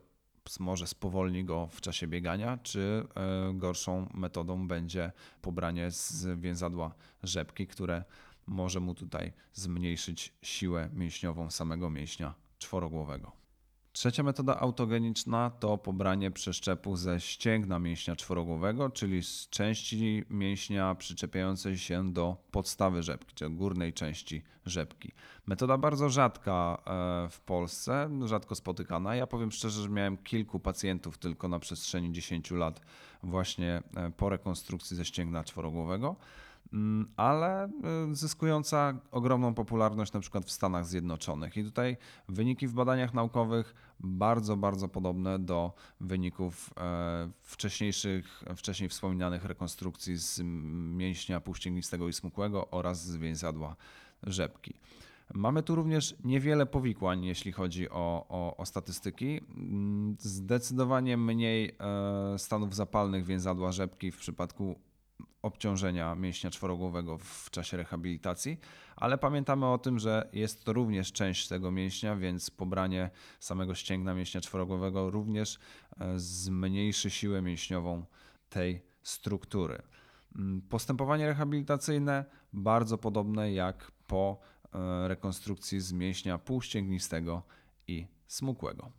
może 0.61 0.87
spowolni 0.87 1.45
go 1.45 1.67
w 1.67 1.81
czasie 1.81 2.07
biegania, 2.07 2.59
czy 2.62 3.07
e, 3.15 3.55
gorszą 3.55 4.09
metodą 4.15 4.69
będzie 4.69 5.12
pobranie 5.43 5.91
z 5.91 6.41
więzadła 6.41 6.95
rzepki, 7.23 7.67
które 7.67 8.05
może 8.47 8.81
mu 8.81 8.95
tutaj 8.95 9.33
zmniejszyć 9.53 10.33
siłę 10.43 10.88
mięśniową 10.93 11.50
samego 11.50 11.91
mięśnia 11.91 12.35
czworogłowego. 12.59 13.38
Trzecia 13.99 14.23
metoda 14.23 14.61
autogeniczna 14.61 15.50
to 15.50 15.78
pobranie 15.78 16.31
przeszczepu 16.31 16.97
ze 16.97 17.21
ścięgna 17.21 17.78
mięśnia 17.78 18.17
czworogłowego, 18.17 18.90
czyli 18.90 19.23
z 19.23 19.49
części 19.49 20.25
mięśnia 20.31 20.95
przyczepiającej 20.95 21.78
się 21.78 22.12
do 22.12 22.37
podstawy 22.50 23.02
rzepki, 23.02 23.35
czyli 23.35 23.55
górnej 23.55 23.93
części 23.93 24.43
rzepki. 24.67 25.12
Metoda 25.47 25.78
bardzo 25.78 26.09
rzadka 26.09 26.78
e, 26.87 27.28
w 27.31 27.40
Polsce, 27.40 28.11
rzadko 28.25 28.55
spotykana. 28.55 29.17
Ja 29.17 29.26
powiem 29.26 29.52
szczerze, 29.52 29.83
że 29.83 29.88
miałem 29.88 30.17
kilku 30.17 30.61
pacjentów 30.61 31.19
tylko 31.19 31.49
na 31.49 31.59
przestrzeni 31.59 32.12
10 32.12 32.50
lat 32.50 32.81
właśnie 33.23 33.83
e, 33.97 34.11
po 34.17 34.28
rekonstrukcji 34.28 34.97
ze 34.97 35.05
ścięgna 35.05 35.45
czworogłowego. 35.45 36.17
Mm, 36.73 37.09
ale 37.17 37.67
y, 37.67 38.15
zyskująca 38.15 38.95
ogromną 39.11 39.55
popularność 39.55 40.13
na 40.13 40.21
przykład 40.21 40.45
w 40.45 40.51
Stanach 40.51 40.87
Zjednoczonych. 40.87 41.57
I 41.57 41.65
tutaj 41.65 41.97
wyniki 42.29 42.67
w 42.67 42.73
badaniach 42.73 43.15
naukowych 43.15 43.75
bardzo, 44.01 44.57
bardzo 44.57 44.89
podobne 44.89 45.39
do 45.39 45.73
wyników 46.01 46.71
e, 46.77 47.31
wcześniejszych, 47.43 48.45
wcześniej 48.57 48.89
wspominanych 48.89 49.45
rekonstrukcji 49.45 50.17
z 50.17 50.41
mięśnia 50.97 51.41
półścięgnistego 51.41 52.09
i 52.09 52.13
smukłego 52.13 52.71
oraz 52.71 53.05
z 53.05 53.17
więzadła 53.17 53.77
rzepki. 54.23 54.75
Mamy 55.35 55.63
tu 55.63 55.75
również 55.75 56.15
niewiele 56.25 56.67
powikłań, 56.67 57.25
jeśli 57.25 57.53
chodzi 57.53 57.91
o, 57.91 58.27
o, 58.29 58.57
o, 58.57 58.67
statystyki. 58.67 59.41
Mm, 59.57 60.17
zdecydowanie 60.19 61.17
mniej 61.17 61.77
e, 61.81 62.39
stanów 62.39 62.75
zapalnych 62.75 63.25
więzadła 63.25 63.73
rzepki 63.73 64.11
w 64.11 64.17
przypadku 64.17 64.79
obciążenia 65.43 66.15
mięśnia 66.15 66.51
czworogłowego 66.51 67.19
w 67.19 67.51
czasie 67.51 67.77
rehabilitacji, 67.77 68.61
ale 68.97 69.19
pamiętamy 69.19 69.67
o 69.67 69.79
tym, 69.79 69.99
że 69.99 70.29
jest 70.33 70.65
to 70.65 70.73
również 70.73 71.13
część 71.13 71.49
tego 71.49 71.71
mięśnia, 71.71 72.17
więc 72.17 72.51
pobranie 72.51 73.11
samego 73.41 73.75
ścięgna 73.75 74.15
mięśnia 74.15 74.41
czworogłowego 74.41 75.11
również 75.11 75.59
e, 76.01 76.19
zmniejszy 76.19 77.11
siłę 77.11 77.43
mięśniową 77.43 78.05
tej 78.49 78.83
struktury. 79.03 79.83
Mm, 80.37 80.63
postępowanie 80.63 81.27
rehabilitacyjne 81.27 82.25
bardzo 82.53 82.99
podobne 82.99 83.53
jak 83.53 83.93
po 84.07 84.39
e, 84.75 85.09
rekonstrukcji 85.09 85.81
z 85.81 85.93
mięśnia 85.93 86.39
półścięgnistego 86.39 87.43
i 87.87 88.07
smukłego. 88.27 88.93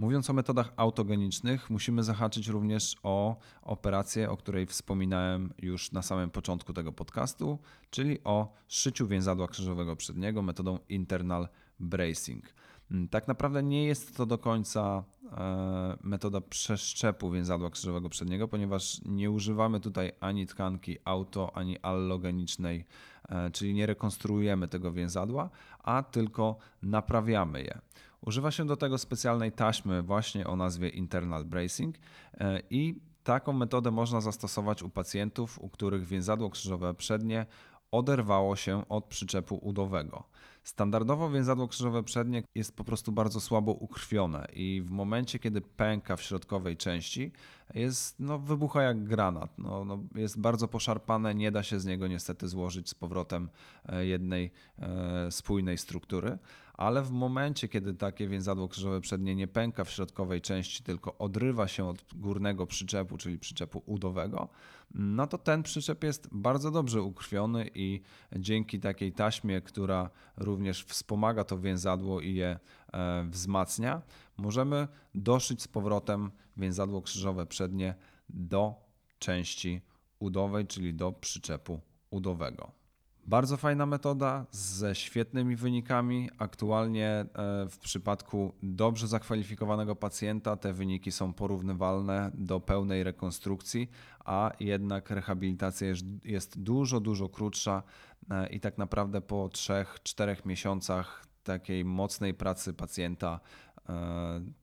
Mówiąc 0.00 0.30
o 0.30 0.32
metodach 0.32 0.72
autogenicznych, 0.76 1.70
musimy 1.70 2.02
zahaczyć 2.02 2.48
również 2.48 2.96
o 3.02 3.36
operację, 3.62 4.30
o 4.30 4.36
której 4.36 4.66
wspominałem 4.66 5.52
już 5.58 5.92
na 5.92 6.02
samym 6.02 6.30
początku 6.30 6.72
tego 6.72 6.92
podcastu, 6.92 7.58
czyli 7.90 8.18
o 8.24 8.52
szyciu 8.68 9.06
więzadła 9.06 9.48
krzyżowego 9.48 9.96
przedniego 9.96 10.42
metodą 10.42 10.78
internal 10.88 11.48
bracing. 11.80 12.44
Mm, 12.90 13.08
tak 13.08 13.28
naprawdę 13.28 13.62
nie 13.62 13.84
jest 13.84 14.16
to 14.16 14.26
do 14.26 14.38
końca 14.38 15.04
e, 15.32 15.96
metoda 16.02 16.40
przeszczepu 16.40 17.30
więzadła 17.30 17.70
krzyżowego 17.70 18.08
przedniego, 18.08 18.48
ponieważ 18.48 19.00
nie 19.04 19.30
używamy 19.30 19.80
tutaj 19.80 20.12
ani 20.20 20.46
tkanki 20.46 20.98
auto, 21.04 21.56
ani 21.56 21.78
allogenicznej, 21.78 22.84
e, 23.28 23.50
czyli 23.50 23.74
nie 23.74 23.86
rekonstruujemy 23.86 24.68
tego 24.68 24.92
więzadła, 24.92 25.50
a 25.78 26.02
tylko 26.02 26.58
naprawiamy 26.82 27.62
je. 27.62 27.80
Używa 28.20 28.50
się 28.50 28.66
do 28.66 28.76
tego 28.76 28.98
specjalnej 28.98 29.52
taśmy 29.52 30.02
właśnie 30.02 30.46
o 30.46 30.56
nazwie 30.56 30.88
internal 30.88 31.44
bracing 31.44 31.96
e, 32.34 32.62
i 32.70 33.00
taką 33.24 33.52
metodę 33.52 33.90
można 33.90 34.20
zastosować 34.20 34.82
u 34.82 34.88
pacjentów, 34.88 35.58
u 35.58 35.68
których 35.68 36.06
więzadło 36.06 36.50
krzyżowe 36.50 36.94
przednie 36.94 37.46
oderwało 37.90 38.56
się 38.56 38.88
od 38.88 39.04
przyczepu 39.04 39.56
udowego. 39.62 40.24
Standardowo 40.62 41.30
więzadło 41.30 41.68
krzyżowe 41.68 42.02
przednie 42.02 42.42
jest 42.54 42.76
po 42.76 42.84
prostu 42.84 43.12
bardzo 43.12 43.40
słabo 43.40 43.72
ukrwione 43.72 44.46
i 44.52 44.82
w 44.84 44.90
momencie, 44.90 45.38
kiedy 45.38 45.60
pęka 45.60 46.16
w 46.16 46.22
środkowej 46.22 46.76
części, 46.76 47.32
jest, 47.74 48.20
no, 48.20 48.38
wybucha 48.38 48.82
jak 48.82 49.04
granat. 49.04 49.58
No, 49.58 49.84
no, 49.84 49.98
jest 50.14 50.40
bardzo 50.40 50.68
poszarpane, 50.68 51.34
nie 51.34 51.50
da 51.50 51.62
się 51.62 51.80
z 51.80 51.86
niego 51.86 52.08
niestety 52.08 52.48
złożyć 52.48 52.88
z 52.88 52.94
powrotem 52.94 53.48
e, 53.86 54.06
jednej 54.06 54.50
e, 54.78 55.30
spójnej 55.30 55.78
struktury 55.78 56.38
ale 56.80 57.02
w 57.02 57.10
momencie, 57.10 57.68
kiedy 57.68 57.94
takie 57.94 58.28
więzadło 58.28 58.68
krzyżowe 58.68 59.00
przednie 59.00 59.34
nie 59.34 59.48
pęka 59.48 59.84
w 59.84 59.90
środkowej 59.90 60.40
części, 60.40 60.82
tylko 60.82 61.18
odrywa 61.18 61.68
się 61.68 61.88
od 61.88 62.04
górnego 62.14 62.66
przyczepu, 62.66 63.16
czyli 63.16 63.38
przyczepu 63.38 63.82
udowego, 63.86 64.48
no 64.94 65.26
to 65.26 65.38
ten 65.38 65.62
przyczep 65.62 66.04
jest 66.04 66.28
bardzo 66.32 66.70
dobrze 66.70 67.02
ukrwiony 67.02 67.70
i 67.74 68.00
dzięki 68.36 68.80
takiej 68.80 69.12
taśmie, 69.12 69.60
która 69.60 70.10
również 70.36 70.84
wspomaga 70.84 71.44
to 71.44 71.58
więzadło 71.58 72.20
i 72.20 72.34
je 72.34 72.58
e, 72.92 73.26
wzmacnia, 73.30 74.02
możemy 74.36 74.88
doszyć 75.14 75.62
z 75.62 75.68
powrotem 75.68 76.30
więzadło 76.56 77.02
krzyżowe 77.02 77.46
przednie 77.46 77.94
do 78.28 78.74
części 79.18 79.80
udowej, 80.18 80.66
czyli 80.66 80.94
do 80.94 81.12
przyczepu 81.12 81.80
udowego. 82.10 82.79
Bardzo 83.30 83.56
fajna 83.56 83.86
metoda 83.86 84.46
ze 84.50 84.94
świetnymi 84.94 85.56
wynikami. 85.56 86.30
Aktualnie 86.38 87.08
e, 87.08 87.26
w 87.68 87.78
przypadku 87.78 88.52
dobrze 88.62 89.08
zakwalifikowanego 89.08 89.96
pacjenta 89.96 90.56
te 90.56 90.72
wyniki 90.72 91.12
są 91.12 91.32
porównywalne 91.32 92.30
do 92.34 92.60
pełnej 92.60 93.04
rekonstrukcji, 93.04 93.90
a 94.24 94.52
jednak 94.60 95.10
rehabilitacja 95.10 95.88
jest 96.24 96.62
dużo, 96.62 97.00
dużo 97.00 97.28
krótsza 97.28 97.82
e, 98.30 98.48
i 98.48 98.60
tak 98.60 98.78
naprawdę 98.78 99.20
po 99.20 99.48
3-4 99.48 100.46
miesiącach 100.46 101.26
takiej 101.42 101.84
mocnej 101.84 102.34
pracy 102.34 102.72
pacjenta 102.72 103.40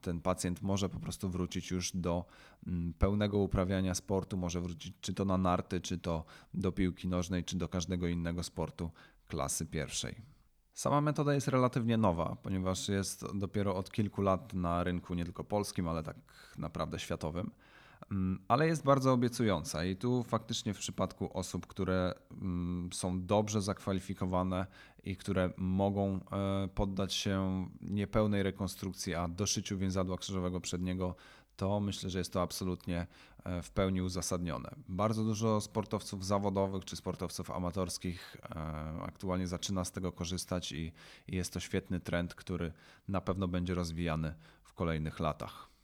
ten 0.02 0.22
pacjent 0.22 0.62
może 0.62 0.90
po 0.90 1.00
prostu 1.00 1.30
wrócić 1.30 1.72
już 1.72 1.92
do 1.92 2.26
mm, 2.68 2.94
pełnego 2.94 3.38
uprawiania 3.38 3.96
sportu, 3.96 4.38
może 4.38 4.62
wrócić 4.62 4.96
czy 5.02 5.14
to 5.14 5.26
na 5.26 5.38
narty, 5.38 5.82
czy 5.82 5.98
to 5.98 6.26
do 6.54 6.72
piłki 6.72 7.08
nożnej, 7.08 7.44
czy 7.44 7.58
do 7.58 7.70
każdego 7.70 8.08
innego 8.08 8.44
sportu 8.44 8.92
klasy 9.28 9.66
pierwszej. 9.66 10.16
Sama 10.74 11.02
metoda 11.02 11.34
jest 11.34 11.48
relatywnie 11.48 11.98
nowa, 11.98 12.38
ponieważ 12.44 12.90
jest 12.90 13.38
dopiero 13.38 13.76
od 13.76 13.92
kilku 13.92 14.22
lat 14.22 14.54
na 14.54 14.84
rynku 14.84 15.14
nie 15.14 15.24
tylko 15.24 15.44
polskim, 15.44 15.88
ale 15.88 16.04
tak 16.04 16.18
naprawdę 16.58 17.00
światowym. 17.00 17.52
Mm, 18.12 18.40
ale 18.48 18.68
jest 18.68 18.84
bardzo 18.84 19.14
obiecująca 19.14 19.86
i 19.86 19.96
tu 19.96 20.24
faktycznie 20.24 20.74
w 20.74 20.78
przypadku 20.78 21.38
osób, 21.38 21.68
które 21.68 22.14
mm, 22.32 22.90
są 22.94 23.26
dobrze 23.26 23.62
zakwalifikowane 23.62 24.68
i 25.04 25.18
które 25.18 25.50
mogą 25.58 26.20
e, 26.32 26.68
poddać 26.68 27.14
się 27.14 27.68
niepełnej 27.82 28.44
rekonstrukcji, 28.44 29.16
a 29.16 29.28
doszyciu 29.28 29.78
więzadła 29.78 30.18
krzyżowego 30.18 30.62
przedniego, 30.62 31.16
to 31.58 31.80
myślę, 31.80 32.10
że 32.10 32.20
jest 32.20 32.34
to 32.34 32.42
absolutnie 32.42 33.08
e, 33.44 33.62
w 33.62 33.72
pełni 33.72 34.02
uzasadnione. 34.02 34.70
Bardzo 34.90 35.24
dużo 35.24 35.62
sportowców 35.62 36.26
zawodowych 36.26 36.86
czy 36.86 36.96
sportowców 36.96 37.52
amatorskich 37.52 38.38
e, 38.44 38.56
aktualnie 39.02 39.48
zaczyna 39.48 39.86
z 39.86 39.92
tego 39.92 40.12
korzystać 40.12 40.72
i 40.72 40.92
jest 41.28 41.54
to 41.54 41.60
świetny 41.60 42.00
trend, 42.00 42.36
który 42.36 42.74
na 43.08 43.22
pewno 43.22 43.48
będzie 43.48 43.74
rozwijany 43.74 44.36
w 44.64 44.74
kolejnych 44.74 45.20
latach. 45.20 45.77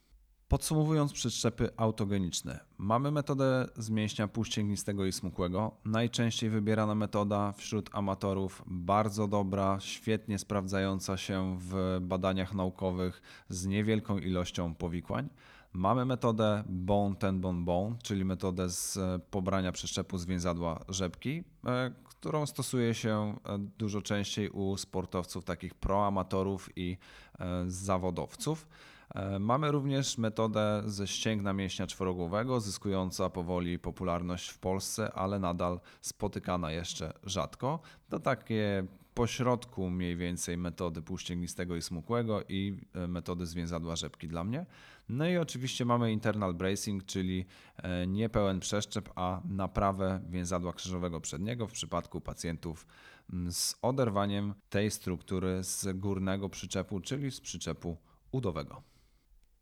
Podsumowując 0.48 1.12
przeszczepy 1.12 1.70
autogeniczne, 1.76 2.60
mamy 2.78 3.10
metodę 3.10 3.68
z 3.76 3.90
mięśnia 3.90 4.28
półścięgnistego 4.28 5.06
i 5.06 5.12
smukłego. 5.12 5.76
Najczęściej 5.84 6.50
wybierana 6.50 6.94
metoda 6.94 7.52
wśród 7.52 7.90
amatorów, 7.92 8.62
bardzo 8.66 9.28
dobra, 9.28 9.76
świetnie 9.80 10.38
sprawdzająca 10.38 11.16
się 11.16 11.56
w 11.60 11.98
badaniach 12.00 12.54
naukowych 12.54 13.22
z 13.48 13.66
niewielką 13.66 14.18
ilością 14.18 14.74
powikłań. 14.74 15.28
Mamy 15.72 16.04
metodę 16.04 16.64
bone 16.66 17.16
ten 17.16 17.40
bone 17.40 17.64
bone, 17.64 17.96
czyli 18.02 18.24
metodę 18.24 18.70
z 18.70 18.98
pobrania 19.30 19.72
przeszczepu 19.72 20.18
z 20.18 20.26
więzadła 20.26 20.84
rzepki, 20.88 21.44
e, 21.66 21.90
którą 22.04 22.46
stosuje 22.46 22.94
się 22.94 23.38
e, 23.44 23.58
dużo 23.58 24.02
częściej 24.02 24.50
u 24.50 24.76
sportowców 24.76 25.44
takich 25.44 25.74
proamatorów 25.74 26.70
i 26.76 26.96
e, 27.38 27.64
zawodowców. 27.66 28.66
E, 29.14 29.38
mamy 29.38 29.70
również 29.70 30.18
metodę 30.18 30.82
ze 30.86 31.06
ścięgna 31.06 31.52
mięśnia 31.52 31.86
czworogłowego, 31.86 32.60
zyskująca 32.60 33.30
powoli 33.30 33.78
popularność 33.78 34.48
w 34.48 34.58
Polsce, 34.58 35.12
ale 35.12 35.38
nadal 35.38 35.80
spotykana 36.00 36.72
jeszcze 36.72 37.12
rzadko. 37.24 37.80
To 38.08 38.18
takie 38.18 38.86
pośrodku 39.14 39.90
mniej 39.90 40.16
więcej 40.16 40.56
metody 40.56 41.02
półścięgnistego 41.02 41.76
i 41.76 41.82
smukłego 41.82 42.42
i 42.48 42.80
e, 42.94 43.08
metody 43.08 43.46
zwięzadła 43.46 43.96
rzepki 43.96 44.28
dla 44.28 44.44
mnie. 44.44 44.66
No 45.08 45.28
i 45.28 45.36
oczywiście 45.36 45.84
mamy 45.84 46.12
internal 46.12 46.54
bracing, 46.54 47.04
czyli 47.04 47.46
e, 47.76 48.06
nie 48.06 48.28
pełen 48.28 48.60
przeszczep, 48.60 49.10
a 49.14 49.40
naprawę 49.44 50.20
więzadła 50.28 50.72
krzyżowego 50.72 51.20
przedniego 51.20 51.66
w 51.66 51.72
przypadku 51.72 52.20
pacjentów 52.20 52.86
z 53.50 53.74
oderwaniem 53.82 54.54
tej 54.70 54.90
struktury 54.90 55.64
z 55.64 55.98
górnego 55.98 56.48
przyczepu, 56.48 57.00
czyli 57.00 57.30
z 57.30 57.40
przyczepu 57.40 57.96
udowego. 58.32 58.93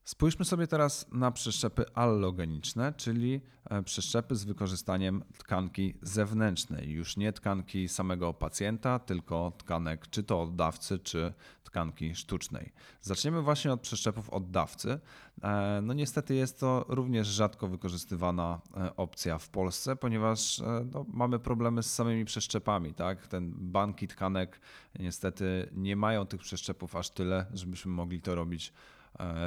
Spójrzmy 0.04 0.44
sobie 0.44 0.66
teraz 0.66 1.06
na 1.12 1.30
przeszczepy 1.30 1.84
allogeniczne, 1.94 2.92
czyli 2.96 3.40
e, 3.70 3.82
przeszczepy 3.82 4.36
z 4.36 4.44
wykorzystaniem 4.44 5.24
tkanki 5.38 5.94
zewnętrznej, 6.02 6.90
już 6.90 7.16
nie 7.16 7.32
tkanki 7.32 7.88
samego 7.88 8.34
pacjenta, 8.34 8.98
tylko 8.98 9.52
tkanek 9.58 10.08
czy 10.10 10.22
to 10.22 10.42
oddawcy, 10.42 10.98
czy 10.98 11.32
tkanki 11.64 12.14
sztucznej. 12.14 12.72
Zaczniemy 13.00 13.42
właśnie 13.42 13.72
od 13.72 13.80
przeszczepów 13.80 14.30
oddawcy. 14.30 15.00
E, 15.42 15.80
no 15.82 15.92
niestety 15.92 16.34
jest 16.34 16.60
to 16.60 16.84
również 16.88 17.28
rzadko 17.28 17.68
wykorzystywana 17.68 18.60
e, 18.76 18.96
opcja 18.96 19.38
w 19.38 19.48
Polsce, 19.48 19.96
ponieważ 19.96 20.62
no, 20.92 21.06
mamy 21.08 21.38
problemy 21.38 21.82
z 21.82 21.94
samymi 21.94 22.24
przeszczepami. 22.24 22.94
Tak? 22.94 23.26
Ten 23.26 23.52
banki 23.56 24.08
tkanek 24.08 24.60
niestety 24.98 25.68
nie 25.72 25.96
mają 25.96 26.26
tych 26.26 26.40
przeszczepów 26.40 26.96
aż 26.96 27.10
tyle, 27.10 27.46
żebyśmy 27.54 27.92
mogli 27.92 28.20
to 28.20 28.34
robić 28.34 28.72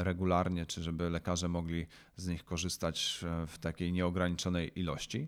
regularnie, 0.03 0.65
czy 0.65 0.83
żeby 0.83 1.09
lekarze 1.09 1.47
mogli 1.47 1.85
z 2.15 2.27
nich 2.27 2.45
korzystać 2.45 3.25
w 3.47 3.57
takiej 3.57 3.91
nieograniczonej 3.91 4.79
ilości. 4.79 5.27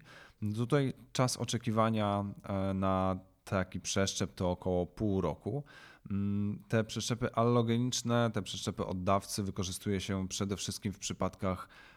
Tutaj 0.55 0.93
czas 1.11 1.37
oczekiwania 1.37 2.25
e, 2.43 2.73
na 2.73 3.19
taki 3.43 3.79
przeszczep 3.79 4.35
to 4.35 4.51
około 4.51 4.85
pół 4.85 5.21
roku. 5.21 5.63
Mm, 6.11 6.63
te 6.67 6.83
przeszczepy 6.83 7.33
allogeniczne, 7.33 8.31
te 8.33 8.41
przeszczepy 8.41 8.85
oddawcy 8.85 9.43
wykorzystuje 9.43 10.01
się 10.01 10.27
przede 10.27 10.57
wszystkim 10.57 10.93
w 10.93 10.99
przypadkach 10.99 11.69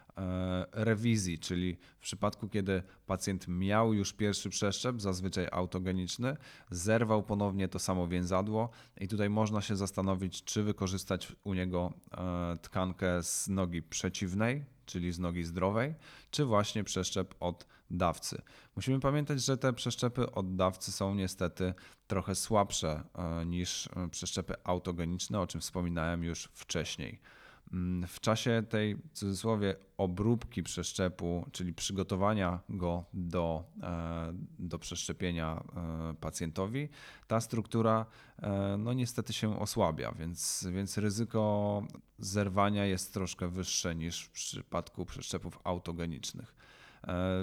rewizji, 0.71 1.39
czyli 1.39 1.77
w 1.99 2.01
przypadku, 2.01 2.49
kiedy 2.49 2.83
pacjent 3.05 3.47
miał 3.47 3.93
już 3.93 4.13
pierwszy 4.13 4.49
przeszczep, 4.49 5.01
zazwyczaj 5.01 5.47
autogeniczny, 5.51 6.37
zerwał 6.71 7.23
ponownie 7.23 7.67
to 7.67 7.79
samo 7.79 8.07
więzadło 8.07 8.69
i 8.97 9.07
tutaj 9.07 9.29
można 9.29 9.61
się 9.61 9.75
zastanowić, 9.75 10.43
czy 10.43 10.63
wykorzystać 10.63 11.35
u 11.43 11.53
niego 11.53 11.93
e, 12.11 12.57
tkankę 12.61 13.23
z 13.23 13.47
nogi 13.47 13.81
przeciwnej, 13.81 14.65
czyli 14.85 15.11
z 15.11 15.19
nogi 15.19 15.43
zdrowej, 15.43 15.95
czy 16.31 16.45
właśnie 16.45 16.83
przeszczep 16.83 17.35
od 17.39 17.67
dawcy. 17.89 18.41
Musimy 18.75 18.99
pamiętać, 18.99 19.43
że 19.43 19.57
te 19.57 19.73
przeszczepy 19.73 20.31
od 20.31 20.55
dawcy 20.55 20.91
są 20.91 21.15
niestety 21.15 21.73
trochę 22.07 22.35
słabsze 22.35 23.03
e, 23.15 23.45
niż 23.45 23.89
przeszczepy 24.11 24.53
autogeniczne, 24.63 25.39
o 25.39 25.47
czym 25.47 25.61
wspominałem 25.61 26.23
już 26.23 26.49
wcześniej. 26.53 27.21
Mm, 27.73 28.07
w 28.07 28.19
czasie 28.19 28.63
tej 28.69 28.95
w 28.95 29.11
cudzysłowie 29.13 29.75
obróbki 29.97 30.63
przeszczepu, 30.63 31.45
czyli 31.51 31.73
przygotowania 31.73 32.59
go 32.69 33.05
do, 33.13 33.63
e, 33.83 34.33
do 34.59 34.79
przeszczepienia 34.79 35.63
e, 35.75 36.13
pacjentowi, 36.13 36.89
ta 37.27 37.41
struktura 37.41 38.05
e, 38.39 38.75
no 38.77 38.93
niestety 38.93 39.33
się 39.33 39.59
osłabia, 39.59 40.11
więc, 40.11 40.67
więc 40.71 40.97
ryzyko 40.97 41.83
zerwania 42.19 42.85
jest 42.85 43.13
troszkę 43.13 43.47
wyższe 43.47 43.95
niż 43.95 44.23
w 44.23 44.29
przypadku 44.29 45.05
przeszczepów 45.05 45.59
autogenicznych. 45.63 46.55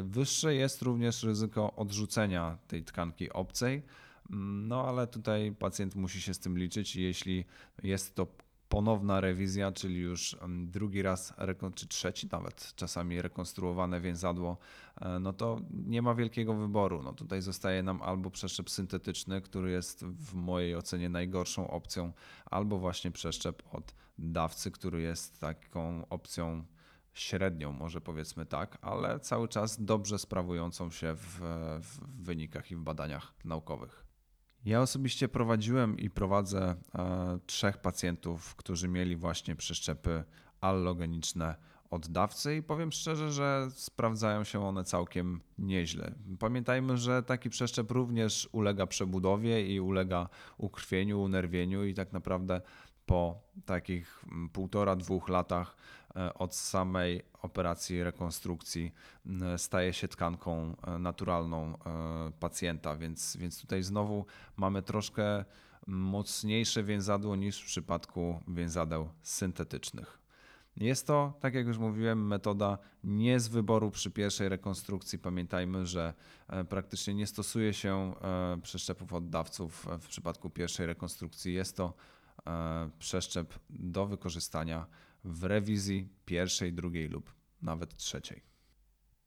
Wyższe 0.02 0.54
jest 0.54 0.82
również 0.82 1.22
ryzyko 1.22 1.76
odrzucenia 1.76 2.58
tej 2.68 2.84
tkanki 2.84 3.32
obcej, 3.32 3.82
mm, 4.30 4.68
no 4.68 4.88
ale 4.88 5.06
tutaj 5.06 5.52
pacjent 5.58 5.94
musi 5.94 6.22
się 6.22 6.34
z 6.34 6.38
tym 6.38 6.58
liczyć, 6.58 6.96
jeśli 6.96 7.44
jest 7.82 8.14
to 8.14 8.26
ponowna 8.68 9.20
rewizja, 9.20 9.72
czyli 9.72 10.00
już 10.00 10.37
drugi 10.59 11.02
raz, 11.02 11.35
czy 11.74 11.88
trzeci 11.88 12.28
nawet 12.33 12.72
czasami 12.76 13.22
rekonstruowane 13.22 14.00
więzadło, 14.00 14.59
e, 15.00 15.18
no 15.18 15.33
to 15.33 15.61
nie 15.70 16.02
ma 16.02 16.14
wielkiego 16.14 16.54
wyboru. 16.54 17.02
No 17.02 17.12
tutaj 17.12 17.42
zostaje 17.42 17.83
nam 17.83 18.02
albo 18.02 18.31
przeszczep 18.31 18.70
syntetyczny, 18.70 19.40
który 19.40 19.70
jest 19.70 20.04
w 20.04 20.35
mojej 20.35 20.76
ocenie 20.76 21.09
najgorszą 21.09 21.70
opcją, 21.70 22.12
albo 22.46 22.78
właśnie 22.78 23.11
przeszczep 23.11 23.62
od 23.72 23.94
dawcy, 24.18 24.70
który 24.70 25.02
jest 25.02 25.40
taką 25.40 26.09
opcją 26.09 26.64
średnią, 27.12 27.72
może 27.72 28.00
powiedzmy 28.00 28.46
tak, 28.46 28.78
ale 28.81 29.20
cały 29.20 29.48
czas 29.48 29.85
dobrze 29.85 30.18
sprawującą 30.18 30.90
się 30.90 31.14
w, 31.14 31.40
w 31.81 32.24
wynikach 32.24 32.70
i 32.70 32.76
w 32.76 32.81
badaniach 32.81 33.35
naukowych. 33.44 34.07
Ja 34.68 34.83
osobiście 34.83 35.28
prowadziłem 35.28 35.98
i 35.98 36.11
prowadzę 36.11 36.74
e, 36.94 37.38
trzech 37.46 37.78
pacjentów, 37.78 38.54
którzy 38.57 38.88
mieli 38.88 39.16
właśnie 39.16 39.57
przeszczepy 39.57 40.24
allogeniczne 40.61 41.57
od 41.90 42.09
dawcy 42.09 42.57
i 42.57 42.62
powiem 42.62 42.92
szczerze, 42.92 43.33
że 43.33 43.68
sprawdzają 43.70 44.44
się 44.44 44.64
one 44.64 44.85
całkiem 44.85 45.40
nieźle. 45.59 46.14
Pamiętajmy, 46.38 46.96
że 46.96 47.22
taki 47.22 47.50
przeszczep 47.50 47.90
również 47.90 48.48
ulega 48.52 48.87
przebudowie 48.87 49.74
i 49.74 49.81
ulega 49.81 50.28
ukrwieniu, 50.59 51.22
unerwieniu 51.22 51.85
i 51.85 51.94
tak 51.94 52.12
naprawdę 52.12 52.61
po 53.07 53.40
takich 53.64 54.24
mm, 54.33 54.48
półtora, 54.48 54.96
dwóch 54.96 55.28
latach 55.28 55.76
od 56.35 56.54
samej 56.54 57.22
operacji 57.42 58.02
rekonstrukcji 58.02 58.92
staje 59.57 59.92
się 59.92 60.09
tkanką 60.09 60.76
e, 60.87 60.98
naturalną 60.98 61.74
e, 61.74 62.33
pacjenta, 62.40 62.96
więc, 62.96 63.37
więc 63.37 63.61
tutaj 63.61 63.83
znowu 63.83 64.26
mamy 64.57 64.83
troszkę 64.83 65.44
mocniejsze 65.87 66.83
więzadło 66.83 67.37
niż 67.37 67.62
w 67.62 67.66
przypadku 67.66 68.40
więzadeł 68.48 69.09
syntetycznych. 69.22 70.18
Jest 70.76 71.07
to, 71.07 71.33
tak 71.40 71.54
jak 71.54 71.66
już 71.66 71.78
mówiłem, 71.78 72.26
metoda 72.26 72.78
nie 73.04 73.40
z 73.40 73.48
wyboru 73.48 73.90
przy 73.90 74.11
pierwszej 74.11 74.48
rekonstrukcji. 74.48 75.18
Pamiętajmy, 75.18 75.87
że 75.87 76.14
praktycznie 76.68 77.14
nie 77.14 77.26
stosuje 77.26 77.74
się 77.74 78.14
przeszczepów 78.62 79.12
oddawców 79.12 79.87
w 80.00 80.09
przypadku 80.09 80.50
pierwszej 80.50 80.87
rekonstrukcji. 80.87 81.54
Jest 81.54 81.76
to 81.76 81.94
E, 82.46 82.90
przeszczep 82.98 83.54
do 83.70 84.07
wykorzystania 84.07 84.87
w 85.24 85.44
rewizji 85.44 86.09
pierwszej, 86.24 86.72
drugiej 86.72 87.09
lub 87.09 87.35
nawet 87.62 87.96
trzeciej. 87.96 88.42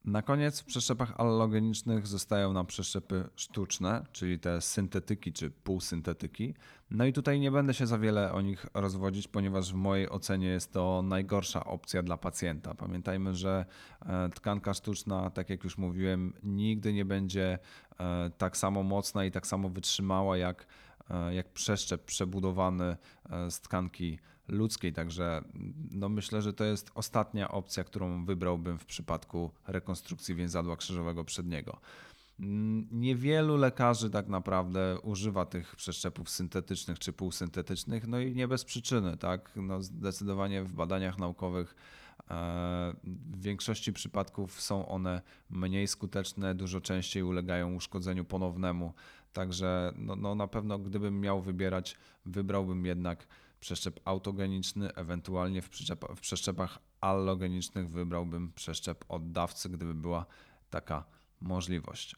Na 0.06 0.21
koniec 0.21 0.62
w 0.62 0.65
przeszczepach 0.65 1.19
allogenicznych 1.19 2.08
zostają 2.08 2.54
nam 2.54 2.65
przeszczepy 2.65 3.30
sztuczne, 3.36 4.06
czyli 4.12 4.39
te 4.39 4.62
syntetyki 4.62 5.34
czy 5.34 5.49
półsyntetyki. 5.49 6.56
No 6.89 7.06
i 7.06 7.13
tutaj 7.13 7.39
nie 7.39 7.51
będę 7.51 7.73
się 7.73 7.88
za 7.88 7.99
wiele 7.99 8.34
o 8.34 8.41
nich 8.41 8.65
rozwodzić, 8.73 9.27
ponieważ 9.27 9.73
w 9.73 9.75
mojej 9.75 10.10
ocenie 10.10 10.47
jest 10.47 10.73
to 10.73 11.01
najgorsza 11.01 11.63
opcja 11.63 12.04
dla 12.04 12.17
pacjenta. 12.17 12.75
Pamiętajmy, 12.75 13.36
że 13.36 13.65
e, 14.06 14.30
tkanka 14.30 14.73
sztuczna, 14.73 15.30
tak 15.30 15.49
jak 15.49 15.63
już 15.63 15.77
mówiłem, 15.77 16.34
nigdy 16.43 16.93
nie 16.93 17.06
będzie 17.06 17.60
e, 17.99 18.32
tak 18.38 18.58
samo 18.58 18.84
mocna 18.84 19.25
i 19.25 19.32
tak 19.32 19.47
samo 19.47 19.69
wytrzymała 19.69 20.38
jak 20.38 20.67
E, 21.12 21.34
jak 21.34 21.49
przeszczep 21.49 22.06
przebudowany 22.06 22.97
z 23.49 23.62
tkanki 23.62 24.19
ludzkiej. 24.51 24.93
Także 24.93 25.41
no 25.91 26.09
myślę, 26.09 26.41
że 26.41 26.53
to 26.53 26.63
jest 26.63 26.91
ostatnia 26.95 27.51
opcja, 27.51 27.83
którą 27.83 28.25
wybrałbym 28.25 28.79
w 28.79 28.85
przypadku 28.85 29.51
rekonstrukcji 29.67 30.35
więzadła 30.35 30.77
krzyżowego 30.77 31.23
przedniego. 31.23 31.79
Mm, 32.39 32.87
niewielu 32.91 33.57
lekarzy 33.57 34.09
tak 34.09 34.27
naprawdę 34.27 34.97
używa 35.03 35.45
tych 35.45 35.75
przeszczepów 35.75 36.29
syntetycznych 36.29 36.99
czy 36.99 37.13
półsyntetycznych, 37.13 38.07
no 38.07 38.19
i 38.19 38.35
nie 38.35 38.47
bez 38.47 38.65
przyczyny, 38.65 39.17
tak? 39.17 39.51
No 39.55 39.81
zdecydowanie 39.81 40.63
w 40.63 40.73
badaniach 40.73 41.17
naukowych 41.17 41.75
e, 42.29 42.93
w 43.03 43.41
większości 43.41 43.93
przypadków 43.93 44.61
są 44.61 44.87
one 44.87 45.21
mniej 45.49 45.87
skuteczne, 45.87 46.55
dużo 46.55 46.81
częściej 46.81 47.23
ulegają 47.23 47.75
uszkodzeniu 47.75 48.25
ponownemu 48.25 48.93
Także 49.33 49.93
no, 49.95 50.15
no 50.15 50.35
na 50.35 50.47
pewno 50.47 50.79
gdybym 50.79 51.19
miał 51.19 51.41
wybierać, 51.41 51.97
wybrałbym 52.25 52.85
jednak 52.85 53.27
przeszczep 53.62 54.00
autogeniczny, 54.06 54.93
ewentualnie 54.95 55.62
w, 55.62 55.69
w 56.15 56.19
przeszczepach 56.21 56.80
allogenicznych 57.02 57.89
wybrałbym 57.89 58.54
przeszczep 58.54 59.06
oddawcy, 59.10 59.69
gdyby 59.69 59.93
była 59.93 60.26
taka 60.69 61.06
możliwość. 61.41 62.15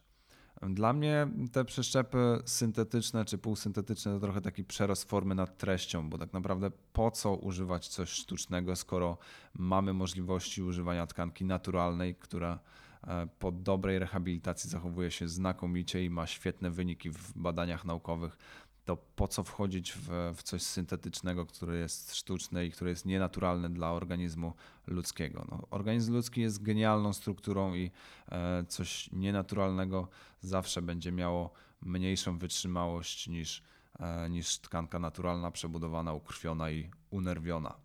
Dla 0.62 0.92
mnie 0.92 1.28
te 1.52 1.64
przeszczepy 1.64 2.42
syntetyczne 2.44 3.24
czy 3.24 3.38
półsyntetyczne 3.38 4.12
to 4.12 4.20
trochę 4.20 4.40
taki 4.40 4.64
przerost 4.64 5.10
formy 5.10 5.34
nad 5.34 5.58
treścią, 5.58 6.10
bo 6.10 6.18
tak 6.18 6.32
naprawdę 6.32 6.70
po 6.92 7.10
co 7.10 7.34
używać 7.34 7.88
coś 7.88 8.08
sztucznego, 8.08 8.76
skoro 8.76 9.18
mamy 9.54 9.92
możliwości 9.92 10.62
używania 10.62 11.06
tkanki 11.06 11.44
naturalnej, 11.44 12.14
która 12.14 12.58
e, 13.06 13.28
po 13.38 13.52
dobrej 13.52 13.98
rehabilitacji 13.98 14.70
zachowuje 14.70 15.10
się 15.10 15.28
znakomicie 15.28 16.04
i 16.04 16.10
ma 16.10 16.26
świetne 16.26 16.70
wyniki 16.70 17.10
w 17.10 17.38
badaniach 17.38 17.84
naukowych 17.84 18.36
to 18.84 18.96
po 18.96 19.28
co 19.28 19.44
wchodzić 19.44 19.92
w, 19.92 20.32
w 20.36 20.42
coś 20.42 20.62
syntetycznego, 20.62 21.46
które 21.46 21.76
jest 21.76 22.14
sztuczne 22.14 22.66
i 22.66 22.70
które 22.70 22.90
jest 22.90 23.06
nienaturalne 23.06 23.70
dla 23.70 23.92
organizmu 23.92 24.52
ludzkiego. 24.86 25.46
No, 25.50 25.66
organizm 25.70 26.12
ludzki 26.12 26.40
jest 26.40 26.62
genialną 26.62 27.12
strukturą 27.12 27.74
i 27.74 27.90
e, 28.28 28.64
coś 28.68 29.10
nienaturalnego 29.12 30.08
zawsze 30.40 30.82
będzie 30.82 31.12
miało 31.12 31.50
mniejszą 31.82 32.38
wytrzymałość 32.38 33.28
niż, 33.28 33.62
e, 34.00 34.30
niż 34.30 34.58
tkanka 34.58 34.98
naturalna, 34.98 35.50
przebudowana, 35.50 36.12
ukrwiona 36.12 36.70
i 36.70 36.90
unerwiona. 37.10 37.83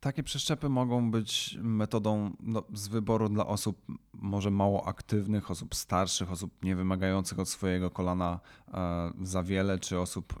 Takie 0.00 0.22
przeszczepy 0.22 0.68
mogą 0.68 1.10
być 1.10 1.58
metodą 1.62 2.36
no, 2.40 2.62
z 2.74 2.88
wyboru 2.88 3.28
dla 3.28 3.46
osób 3.46 3.82
może 4.12 4.50
mało 4.50 4.88
aktywnych, 4.88 5.50
osób 5.50 5.74
starszych, 5.74 6.32
osób 6.32 6.64
nie 6.64 6.76
wymagających 6.76 7.38
od 7.38 7.48
swojego 7.48 7.90
kolana 7.90 8.40
e, 8.74 9.12
za 9.22 9.42
wiele, 9.42 9.78
czy 9.78 10.00
osób 10.00 10.34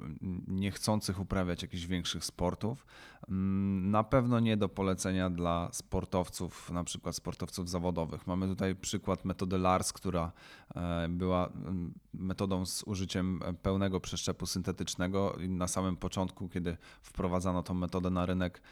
nie 0.48 0.70
chcących 0.70 1.20
uprawiać 1.20 1.62
jakichś 1.62 1.86
większych 1.86 2.24
sportów. 2.24 2.86
Mm, 3.28 3.90
na 3.90 4.04
pewno 4.04 4.40
nie 4.40 4.56
do 4.56 4.68
polecenia 4.68 5.30
dla 5.30 5.68
sportowców, 5.72 6.70
na 6.70 6.84
przykład 6.84 7.16
sportowców 7.16 7.70
zawodowych. 7.70 8.26
Mamy 8.26 8.48
tutaj 8.48 8.74
przykład 8.74 9.24
metody 9.24 9.58
LARS, 9.58 9.92
która 9.92 10.32
e, 10.74 11.08
była 11.08 11.46
mm, 11.46 11.94
metodą 12.14 12.66
z 12.66 12.82
użyciem 12.82 13.40
pełnego 13.62 14.00
przeszczepu 14.00 14.46
syntetycznego. 14.46 15.36
Na 15.48 15.68
samym 15.68 15.96
początku, 15.96 16.48
kiedy 16.48 16.76
wprowadzano 17.02 17.62
tą 17.62 17.74
metodę 17.74 18.10
na 18.10 18.26
rynek, 18.26 18.62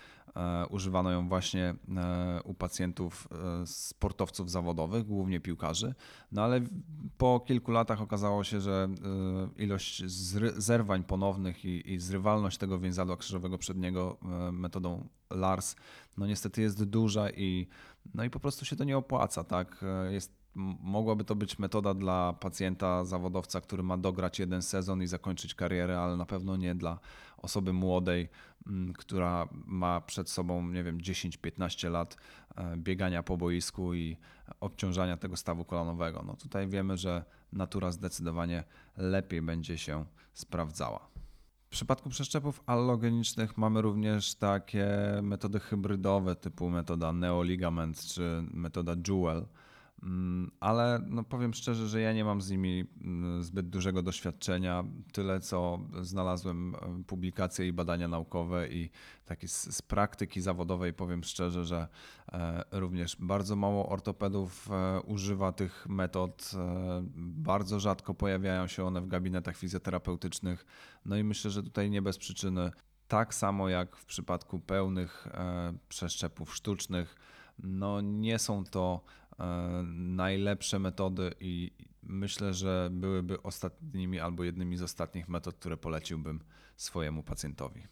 używano 0.70 1.10
ją 1.10 1.28
właśnie 1.28 1.74
u 2.44 2.54
pacjentów 2.54 3.28
sportowców 3.66 4.50
zawodowych 4.50 5.06
głównie 5.06 5.40
piłkarzy, 5.40 5.94
no 6.32 6.42
ale 6.42 6.60
po 7.18 7.40
kilku 7.40 7.72
latach 7.72 8.00
okazało 8.00 8.44
się, 8.44 8.60
że 8.60 8.88
ilość 9.56 10.04
zerwań 10.56 11.04
ponownych 11.04 11.64
i, 11.64 11.92
i 11.92 12.00
zrywalność 12.00 12.58
tego 12.58 12.78
więzadła 12.78 13.16
krzyżowego 13.16 13.58
przedniego 13.58 14.18
metodą 14.52 15.08
LARS, 15.30 15.76
no 16.16 16.26
niestety 16.26 16.62
jest 16.62 16.84
duża 16.84 17.30
i, 17.30 17.66
no 18.14 18.24
i 18.24 18.30
po 18.30 18.40
prostu 18.40 18.64
się 18.64 18.76
to 18.76 18.84
nie 18.84 18.96
opłaca, 18.96 19.44
tak? 19.44 19.84
Jest 20.10 20.43
Mogłaby 20.80 21.24
to 21.24 21.34
być 21.34 21.58
metoda 21.58 21.94
dla 21.94 22.32
pacjenta, 22.32 23.04
zawodowca, 23.04 23.60
który 23.60 23.82
ma 23.82 23.96
dograć 23.96 24.38
jeden 24.38 24.62
sezon 24.62 25.02
i 25.02 25.06
zakończyć 25.06 25.54
karierę, 25.54 26.00
ale 26.00 26.16
na 26.16 26.26
pewno 26.26 26.56
nie 26.56 26.74
dla 26.74 26.98
osoby 27.36 27.72
młodej, 27.72 28.28
która 28.98 29.48
ma 29.66 30.00
przed 30.00 30.30
sobą, 30.30 30.68
nie 30.68 30.84
wiem, 30.84 30.98
10-15 30.98 31.90
lat 31.90 32.16
e, 32.56 32.76
biegania 32.76 33.22
po 33.22 33.36
boisku 33.36 33.94
i 33.94 34.16
obciążania 34.60 35.16
tego 35.16 35.36
stawu 35.36 35.64
kolanowego. 35.64 36.24
No 36.26 36.36
tutaj 36.36 36.68
wiemy, 36.68 36.96
że 36.96 37.24
natura 37.52 37.90
zdecydowanie 37.90 38.64
lepiej 38.96 39.42
będzie 39.42 39.78
się 39.78 40.04
sprawdzała. 40.32 41.14
W 41.66 41.68
przypadku 41.68 42.08
przeszczepów 42.08 42.62
allogenicznych 42.66 43.58
mamy 43.58 43.82
również 43.82 44.34
takie 44.34 44.88
metody 45.22 45.60
hybrydowe 45.60 46.36
typu 46.36 46.70
metoda 46.70 47.12
neoligament 47.12 48.04
czy 48.04 48.44
metoda 48.52 48.92
Jewel 49.08 49.46
ale 50.60 51.00
no 51.06 51.24
powiem 51.24 51.54
szczerze, 51.54 51.88
że 51.88 52.00
ja 52.00 52.12
nie 52.12 52.24
mam 52.24 52.40
z 52.40 52.50
nimi 52.50 52.84
mm, 53.00 53.42
zbyt 53.42 53.68
dużego 53.68 54.02
doświadczenia. 54.02 54.84
Tyle, 55.12 55.40
co 55.40 55.80
znalazłem 56.00 56.74
e, 56.74 57.04
publikacje 57.06 57.68
i 57.68 57.72
badania 57.72 58.08
naukowe 58.08 58.68
i 58.68 58.90
takie 59.24 59.48
z, 59.48 59.76
z 59.76 59.82
praktyki 59.82 60.40
zawodowej, 60.40 60.92
powiem 60.92 61.24
szczerze, 61.24 61.64
że 61.64 61.88
e, 62.32 62.64
również 62.70 63.16
bardzo 63.20 63.56
mało 63.56 63.88
ortopedów 63.88 64.68
e, 64.70 65.00
używa 65.00 65.52
tych 65.52 65.86
metod. 65.88 66.50
Bardzo 67.16 67.80
rzadko 67.80 68.14
pojawiają 68.14 68.66
się 68.66 68.84
one 68.84 69.00
w 69.00 69.06
gabinetach 69.06 69.56
fizjoterapeutycznych. 69.56 70.66
No 71.04 71.16
i 71.16 71.24
myślę, 71.24 71.50
że 71.50 71.62
tutaj 71.62 71.90
nie 71.90 72.02
bez 72.02 72.18
przyczyny, 72.18 72.70
tak 73.08 73.34
samo 73.34 73.68
jak 73.68 73.96
w 73.96 74.04
przypadku 74.04 74.60
pełnych 74.60 75.28
przeszczepów 75.88 76.54
sztucznych, 76.54 77.16
no 77.58 78.00
nie 78.00 78.38
są 78.38 78.64
to 78.64 79.04
E, 79.23 79.23
najlepsze 79.94 80.78
metody 80.78 81.30
i 81.40 81.70
myślę, 82.02 82.54
że 82.54 82.88
byłyby 82.92 83.42
ostatnimi 83.42 84.20
albo 84.20 84.44
jednymi 84.44 84.76
z 84.76 84.82
ostatnich 84.82 85.28
metod, 85.28 85.54
które 85.54 85.76
poleciłbym 85.76 86.40
swojemu 86.76 87.22
pacjentowi. 87.22 87.86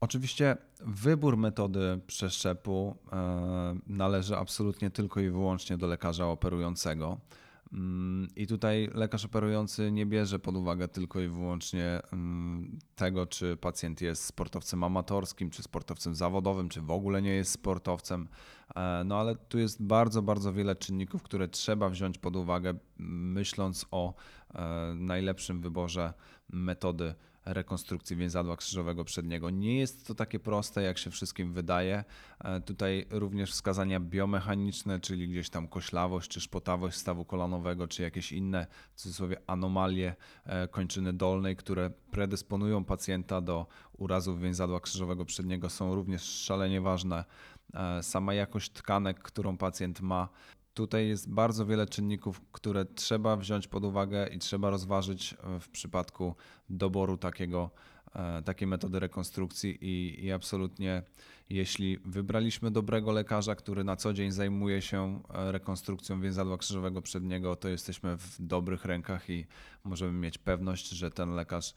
Oczywiście 0.00 0.56
wybór 0.80 1.36
metody 1.36 2.00
przeszczepu 2.06 2.96
e, 3.12 3.78
należy 3.86 4.36
absolutnie 4.36 4.90
tylko 4.90 5.20
i 5.20 5.30
wyłącznie 5.30 5.78
do 5.78 5.86
lekarza 5.86 6.26
operującego. 6.26 7.20
Mm, 7.72 8.28
I 8.36 8.46
tutaj 8.46 8.90
lekarz 8.94 9.24
operujący 9.24 9.92
nie 9.92 10.06
bierze 10.06 10.38
pod 10.38 10.56
uwagę 10.56 10.88
tylko 10.88 11.20
i 11.20 11.28
wyłącznie 11.28 12.00
mm, 12.12 12.78
tego, 12.96 13.26
czy 13.26 13.56
pacjent 13.56 14.00
jest 14.00 14.24
sportowcem 14.24 14.84
amatorskim, 14.84 15.50
czy 15.50 15.62
sportowcem 15.62 16.14
zawodowym, 16.14 16.68
czy 16.68 16.80
w 16.80 16.90
ogóle 16.90 17.22
nie 17.22 17.34
jest 17.34 17.52
sportowcem. 17.52 18.28
E, 18.76 19.02
no 19.04 19.18
ale 19.18 19.36
tu 19.36 19.58
jest 19.58 19.82
bardzo, 19.82 20.22
bardzo 20.22 20.52
wiele 20.52 20.76
czynników, 20.76 21.22
które 21.22 21.48
trzeba 21.48 21.88
wziąć 21.88 22.18
pod 22.18 22.36
uwagę, 22.36 22.74
myśląc 22.98 23.86
o 23.90 24.14
e, 24.54 24.94
najlepszym 24.94 25.60
wyborze 25.60 26.12
metody 26.52 27.14
rekonstrukcji 27.44 28.16
więzadła 28.16 28.56
krzyżowego 28.56 29.04
przedniego. 29.04 29.50
Nie 29.50 29.78
jest 29.78 30.06
to 30.06 30.14
takie 30.14 30.40
proste, 30.40 30.82
jak 30.82 30.98
się 30.98 31.10
wszystkim 31.10 31.52
wydaje. 31.52 32.04
E, 32.44 32.60
tutaj 32.60 33.06
również 33.10 33.52
wskazania 33.52 34.00
biomechaniczne, 34.00 35.00
czyli 35.00 35.28
gdzieś 35.28 35.50
tam 35.50 35.68
koślawość 35.68 36.30
czy 36.30 36.40
szpotawość 36.40 36.96
stawu 36.96 37.24
kolanowego, 37.24 37.88
czy 37.88 38.02
jakieś 38.02 38.32
inne, 38.32 38.66
w 38.94 39.00
cudzysłowie, 39.00 39.36
anomalie 39.46 40.16
e, 40.44 40.68
kończyny 40.68 41.12
dolnej, 41.12 41.56
które 41.56 41.90
predysponują 42.10 42.84
pacjenta 42.84 43.40
do 43.40 43.66
urazów 43.98 44.40
więzadła 44.40 44.80
krzyżowego 44.80 45.24
przedniego 45.24 45.70
są 45.70 45.94
również 45.94 46.22
szalenie 46.22 46.80
ważne. 46.80 47.24
E, 47.74 48.02
sama 48.02 48.34
jakość 48.34 48.70
tkanek, 48.70 49.22
którą 49.22 49.56
pacjent 49.56 50.00
ma, 50.00 50.28
Tutaj 50.80 51.08
jest 51.08 51.30
bardzo 51.30 51.66
wiele 51.66 51.86
czynników, 51.86 52.40
które 52.52 52.84
trzeba 52.84 53.36
wziąć 53.36 53.68
pod 53.68 53.84
uwagę 53.84 54.26
i 54.26 54.38
trzeba 54.38 54.70
rozważyć 54.70 55.36
w 55.60 55.68
przypadku 55.68 56.34
doboru 56.70 57.16
takiego, 57.16 57.70
e, 58.14 58.42
takiej 58.42 58.68
metody 58.68 59.00
rekonstrukcji 59.00 59.78
i, 59.80 60.24
i 60.24 60.32
absolutnie 60.32 61.02
jeśli 61.50 61.98
wybraliśmy 62.04 62.70
dobrego 62.70 63.12
lekarza, 63.12 63.54
który 63.54 63.84
na 63.84 63.96
co 63.96 64.12
dzień 64.12 64.30
zajmuje 64.30 64.82
się 64.82 65.22
e, 65.34 65.52
rekonstrukcją 65.52 66.20
więzadła 66.20 66.58
krzyżowego 66.58 67.02
przedniego, 67.02 67.56
to 67.56 67.68
jesteśmy 67.68 68.16
w 68.16 68.42
dobrych 68.42 68.84
rękach 68.84 69.30
i 69.30 69.46
możemy 69.84 70.12
mieć 70.12 70.38
pewność, 70.38 70.88
że 70.88 71.10
ten 71.10 71.34
lekarz 71.34 71.74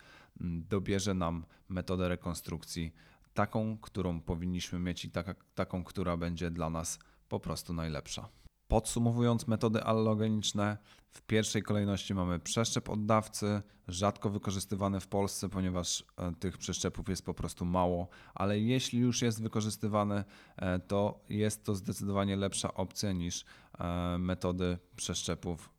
dobierze 0.69 1.13
nam 1.13 1.45
metodę 1.69 2.09
rekonstrukcji 2.09 2.93
taką, 3.33 3.77
którą 3.77 4.21
powinniśmy 4.21 4.79
mieć 4.79 5.05
i 5.05 5.11
taka, 5.11 5.35
taką, 5.55 5.83
która 5.83 6.17
będzie 6.17 6.51
dla 6.51 6.69
nas 6.69 6.99
po 7.29 7.39
prostu 7.39 7.73
najlepsza. 7.73 8.42
Podsumowując 8.73 9.47
metody 9.47 9.83
allogeniczne, 9.83 10.77
w 11.09 11.21
pierwszej 11.21 11.63
kolejności 11.63 12.13
mamy 12.13 12.39
przeszczep 12.39 12.89
oddawcy, 12.89 13.61
rzadko 13.87 14.29
wykorzystywany 14.29 14.99
w 14.99 15.07
Polsce, 15.07 15.49
ponieważ 15.49 16.03
e, 16.17 16.33
tych 16.39 16.57
przeszczepów 16.57 17.09
jest 17.09 17.25
po 17.25 17.33
prostu 17.33 17.65
mało, 17.65 18.07
ale 18.33 18.59
jeśli 18.59 18.99
już 18.99 19.21
jest 19.21 19.41
wykorzystywany, 19.41 20.23
e, 20.57 20.79
to 20.79 21.19
jest 21.29 21.63
to 21.63 21.75
zdecydowanie 21.75 22.35
lepsza 22.35 22.73
opcja 22.73 23.11
niż 23.11 23.45
e, 23.79 24.17
metody 24.17 24.77
przeszczepów 24.95 25.69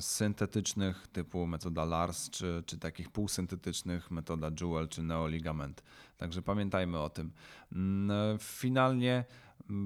syntetycznych 0.00 1.06
typu 1.06 1.46
metoda 1.46 1.84
LARS, 1.84 2.30
czy, 2.30 2.62
czy 2.66 2.78
takich 2.78 3.10
półsyntetycznych 3.10 4.10
metoda 4.10 4.50
Jewel 4.60 4.88
czy 4.88 5.02
Neoligament. 5.02 5.82
Także 6.16 6.42
pamiętajmy 6.42 6.98
o 6.98 7.10
tym. 7.10 7.32
Finalnie 8.38 9.24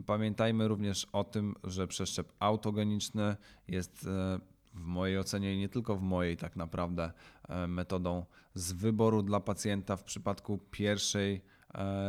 Pamiętajmy 0.07 0.68
również 0.68 1.07
o 1.12 1.25
tym, 1.25 1.55
że 1.64 1.87
przeszczep 1.87 2.33
autogeniczny 2.38 3.37
jest 3.68 4.07
e, 4.07 4.38
w 4.75 4.85
mojej 4.85 5.18
ocenie 5.18 5.55
i 5.55 5.59
nie 5.59 5.68
tylko 5.68 5.96
w 5.96 6.03
mojej 6.03 6.37
tak 6.37 6.57
naprawdę 6.57 7.12
e, 7.49 7.66
metodą 7.66 8.25
z 8.55 8.72
wyboru 8.72 9.22
dla 9.22 9.40
pacjenta 9.40 9.96
w 9.96 10.05
przypadku 10.05 10.59
pierwszej 10.70 11.42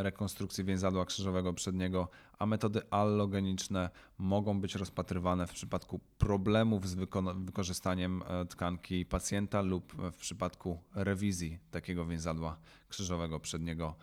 rekonstrukcji 0.01 0.63
więzadła 0.63 1.06
krzyżowego 1.06 1.53
przedniego, 1.53 2.10
a 2.39 2.45
metody 2.45 2.82
allogeniczne 2.89 3.89
mogą 4.17 4.62
być 4.62 4.75
rozpatrywane 4.75 5.47
w 5.47 5.53
przypadku 5.53 5.99
problemów 6.17 6.88
z 6.88 6.95
wykorzystaniem 7.36 8.23
tkanki 8.49 9.06
pacjenta 9.06 9.62
lub 9.62 9.93
w 10.12 10.15
przypadku 10.15 10.80
rewizji 10.95 11.60
takiego 11.71 12.06
więzadła 12.06 12.60
krzyżowego 12.89 13.39
przedniego, 13.39 13.95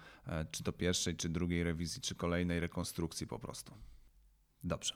czy 0.50 0.62
to 0.62 0.72
pierwszej, 0.72 1.16
czy 1.16 1.28
drugiej 1.28 1.64
rewizji, 1.64 2.00
czy 2.02 2.14
kolejnej 2.14 2.60
rekonstrukcji 2.60 3.26
po 3.26 3.38
prostu. 3.38 3.74
Dobrze. 4.64 4.94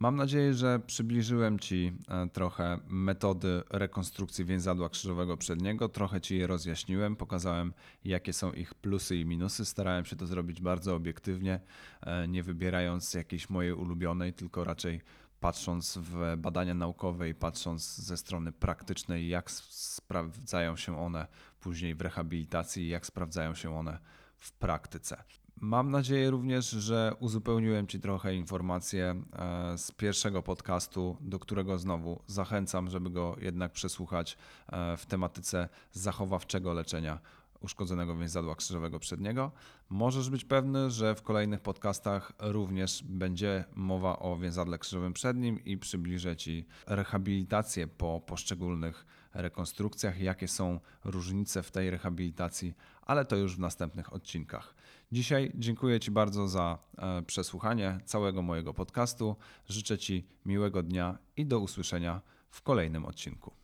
Mam 0.00 0.16
nadzieję, 0.16 0.54
że 0.54 0.80
przybliżyłem 0.86 1.58
Ci 1.58 1.92
e, 2.08 2.28
trochę 2.28 2.78
metody 2.88 3.62
rekonstrukcji 3.70 4.44
więzadła 4.44 4.88
krzyżowego 4.88 5.36
przedniego, 5.36 5.88
trochę 5.88 6.20
Ci 6.20 6.38
je 6.38 6.46
rozjaśniłem, 6.46 7.16
pokazałem 7.16 7.72
jakie 8.04 8.32
są 8.32 8.52
ich 8.52 8.74
plusy 8.74 9.16
i 9.16 9.26
minusy. 9.26 9.64
Starałem 9.64 10.04
się 10.04 10.16
to 10.16 10.26
zrobić 10.26 10.60
bardzo 10.60 10.94
obiektywnie, 10.94 11.60
e, 12.00 12.28
nie 12.28 12.42
wybierając 12.42 13.14
jakiejś 13.14 13.50
mojej 13.50 13.72
ulubionej, 13.72 14.32
tylko 14.32 14.64
raczej 14.64 15.00
patrząc 15.40 15.98
w 16.02 16.36
badania 16.36 16.74
naukowe 16.74 17.28
i 17.28 17.34
patrząc 17.34 17.96
ze 17.96 18.16
strony 18.16 18.52
praktycznej, 18.52 19.28
jak 19.28 19.50
sprawdzają 19.50 20.76
się 20.76 20.98
one 20.98 21.26
później 21.60 21.94
w 21.94 22.00
rehabilitacji, 22.00 22.88
jak 22.88 23.06
sprawdzają 23.06 23.54
się 23.54 23.76
one 23.76 23.98
w 24.38 24.52
praktyce. 24.52 25.24
Mam 25.60 25.90
nadzieję 25.90 26.30
również, 26.30 26.70
że 26.70 27.12
uzupełniłem 27.20 27.86
Ci 27.86 28.00
trochę 28.00 28.34
informacje 28.34 29.22
e, 29.32 29.78
z 29.78 29.92
pierwszego 29.92 30.42
podcastu, 30.42 31.16
do 31.20 31.38
którego 31.38 31.78
znowu 31.78 32.22
zachęcam, 32.26 32.90
żeby 32.90 33.10
go 33.10 33.36
jednak 33.40 33.72
przesłuchać 33.72 34.38
e, 34.68 34.96
w 34.96 35.06
tematyce 35.06 35.68
zachowawczego 35.92 36.72
leczenia 36.72 37.18
uszkodzonego 37.60 38.16
więzadła 38.16 38.54
krzyżowego 38.54 38.98
przedniego. 38.98 39.52
Możesz 39.88 40.30
być 40.30 40.44
pewny, 40.44 40.90
że 40.90 41.14
w 41.14 41.22
kolejnych 41.22 41.60
podcastach 41.60 42.32
również 42.38 43.02
będzie 43.02 43.64
mowa 43.74 44.18
o 44.18 44.36
więzadle 44.36 44.78
krzyżowym 44.78 45.12
przednim 45.12 45.64
i 45.64 45.78
przybliżę 45.78 46.36
Ci 46.36 46.66
rehabilitację 46.86 47.86
po 47.86 48.20
poszczególnych 48.26 49.06
rekonstrukcjach, 49.34 50.20
jakie 50.20 50.48
są 50.48 50.80
różnice 51.04 51.62
w 51.62 51.70
tej 51.70 51.90
rehabilitacji, 51.90 52.74
ale 53.02 53.24
to 53.24 53.36
już 53.36 53.56
w 53.56 53.60
następnych 53.60 54.12
odcinkach. 54.12 54.74
Dzisiaj 55.12 55.52
dziękuję 55.54 56.00
Ci 56.00 56.10
bardzo 56.10 56.48
za 56.48 56.78
e, 56.98 57.22
przesłuchanie 57.22 58.00
całego 58.04 58.42
mojego 58.42 58.74
podcastu. 58.74 59.36
Życzę 59.68 59.98
Ci 59.98 60.26
miłego 60.46 60.82
dnia 60.82 61.18
i 61.36 61.46
do 61.46 61.60
usłyszenia 61.60 62.20
w 62.50 62.62
kolejnym 62.62 63.06
odcinku. 63.06 63.57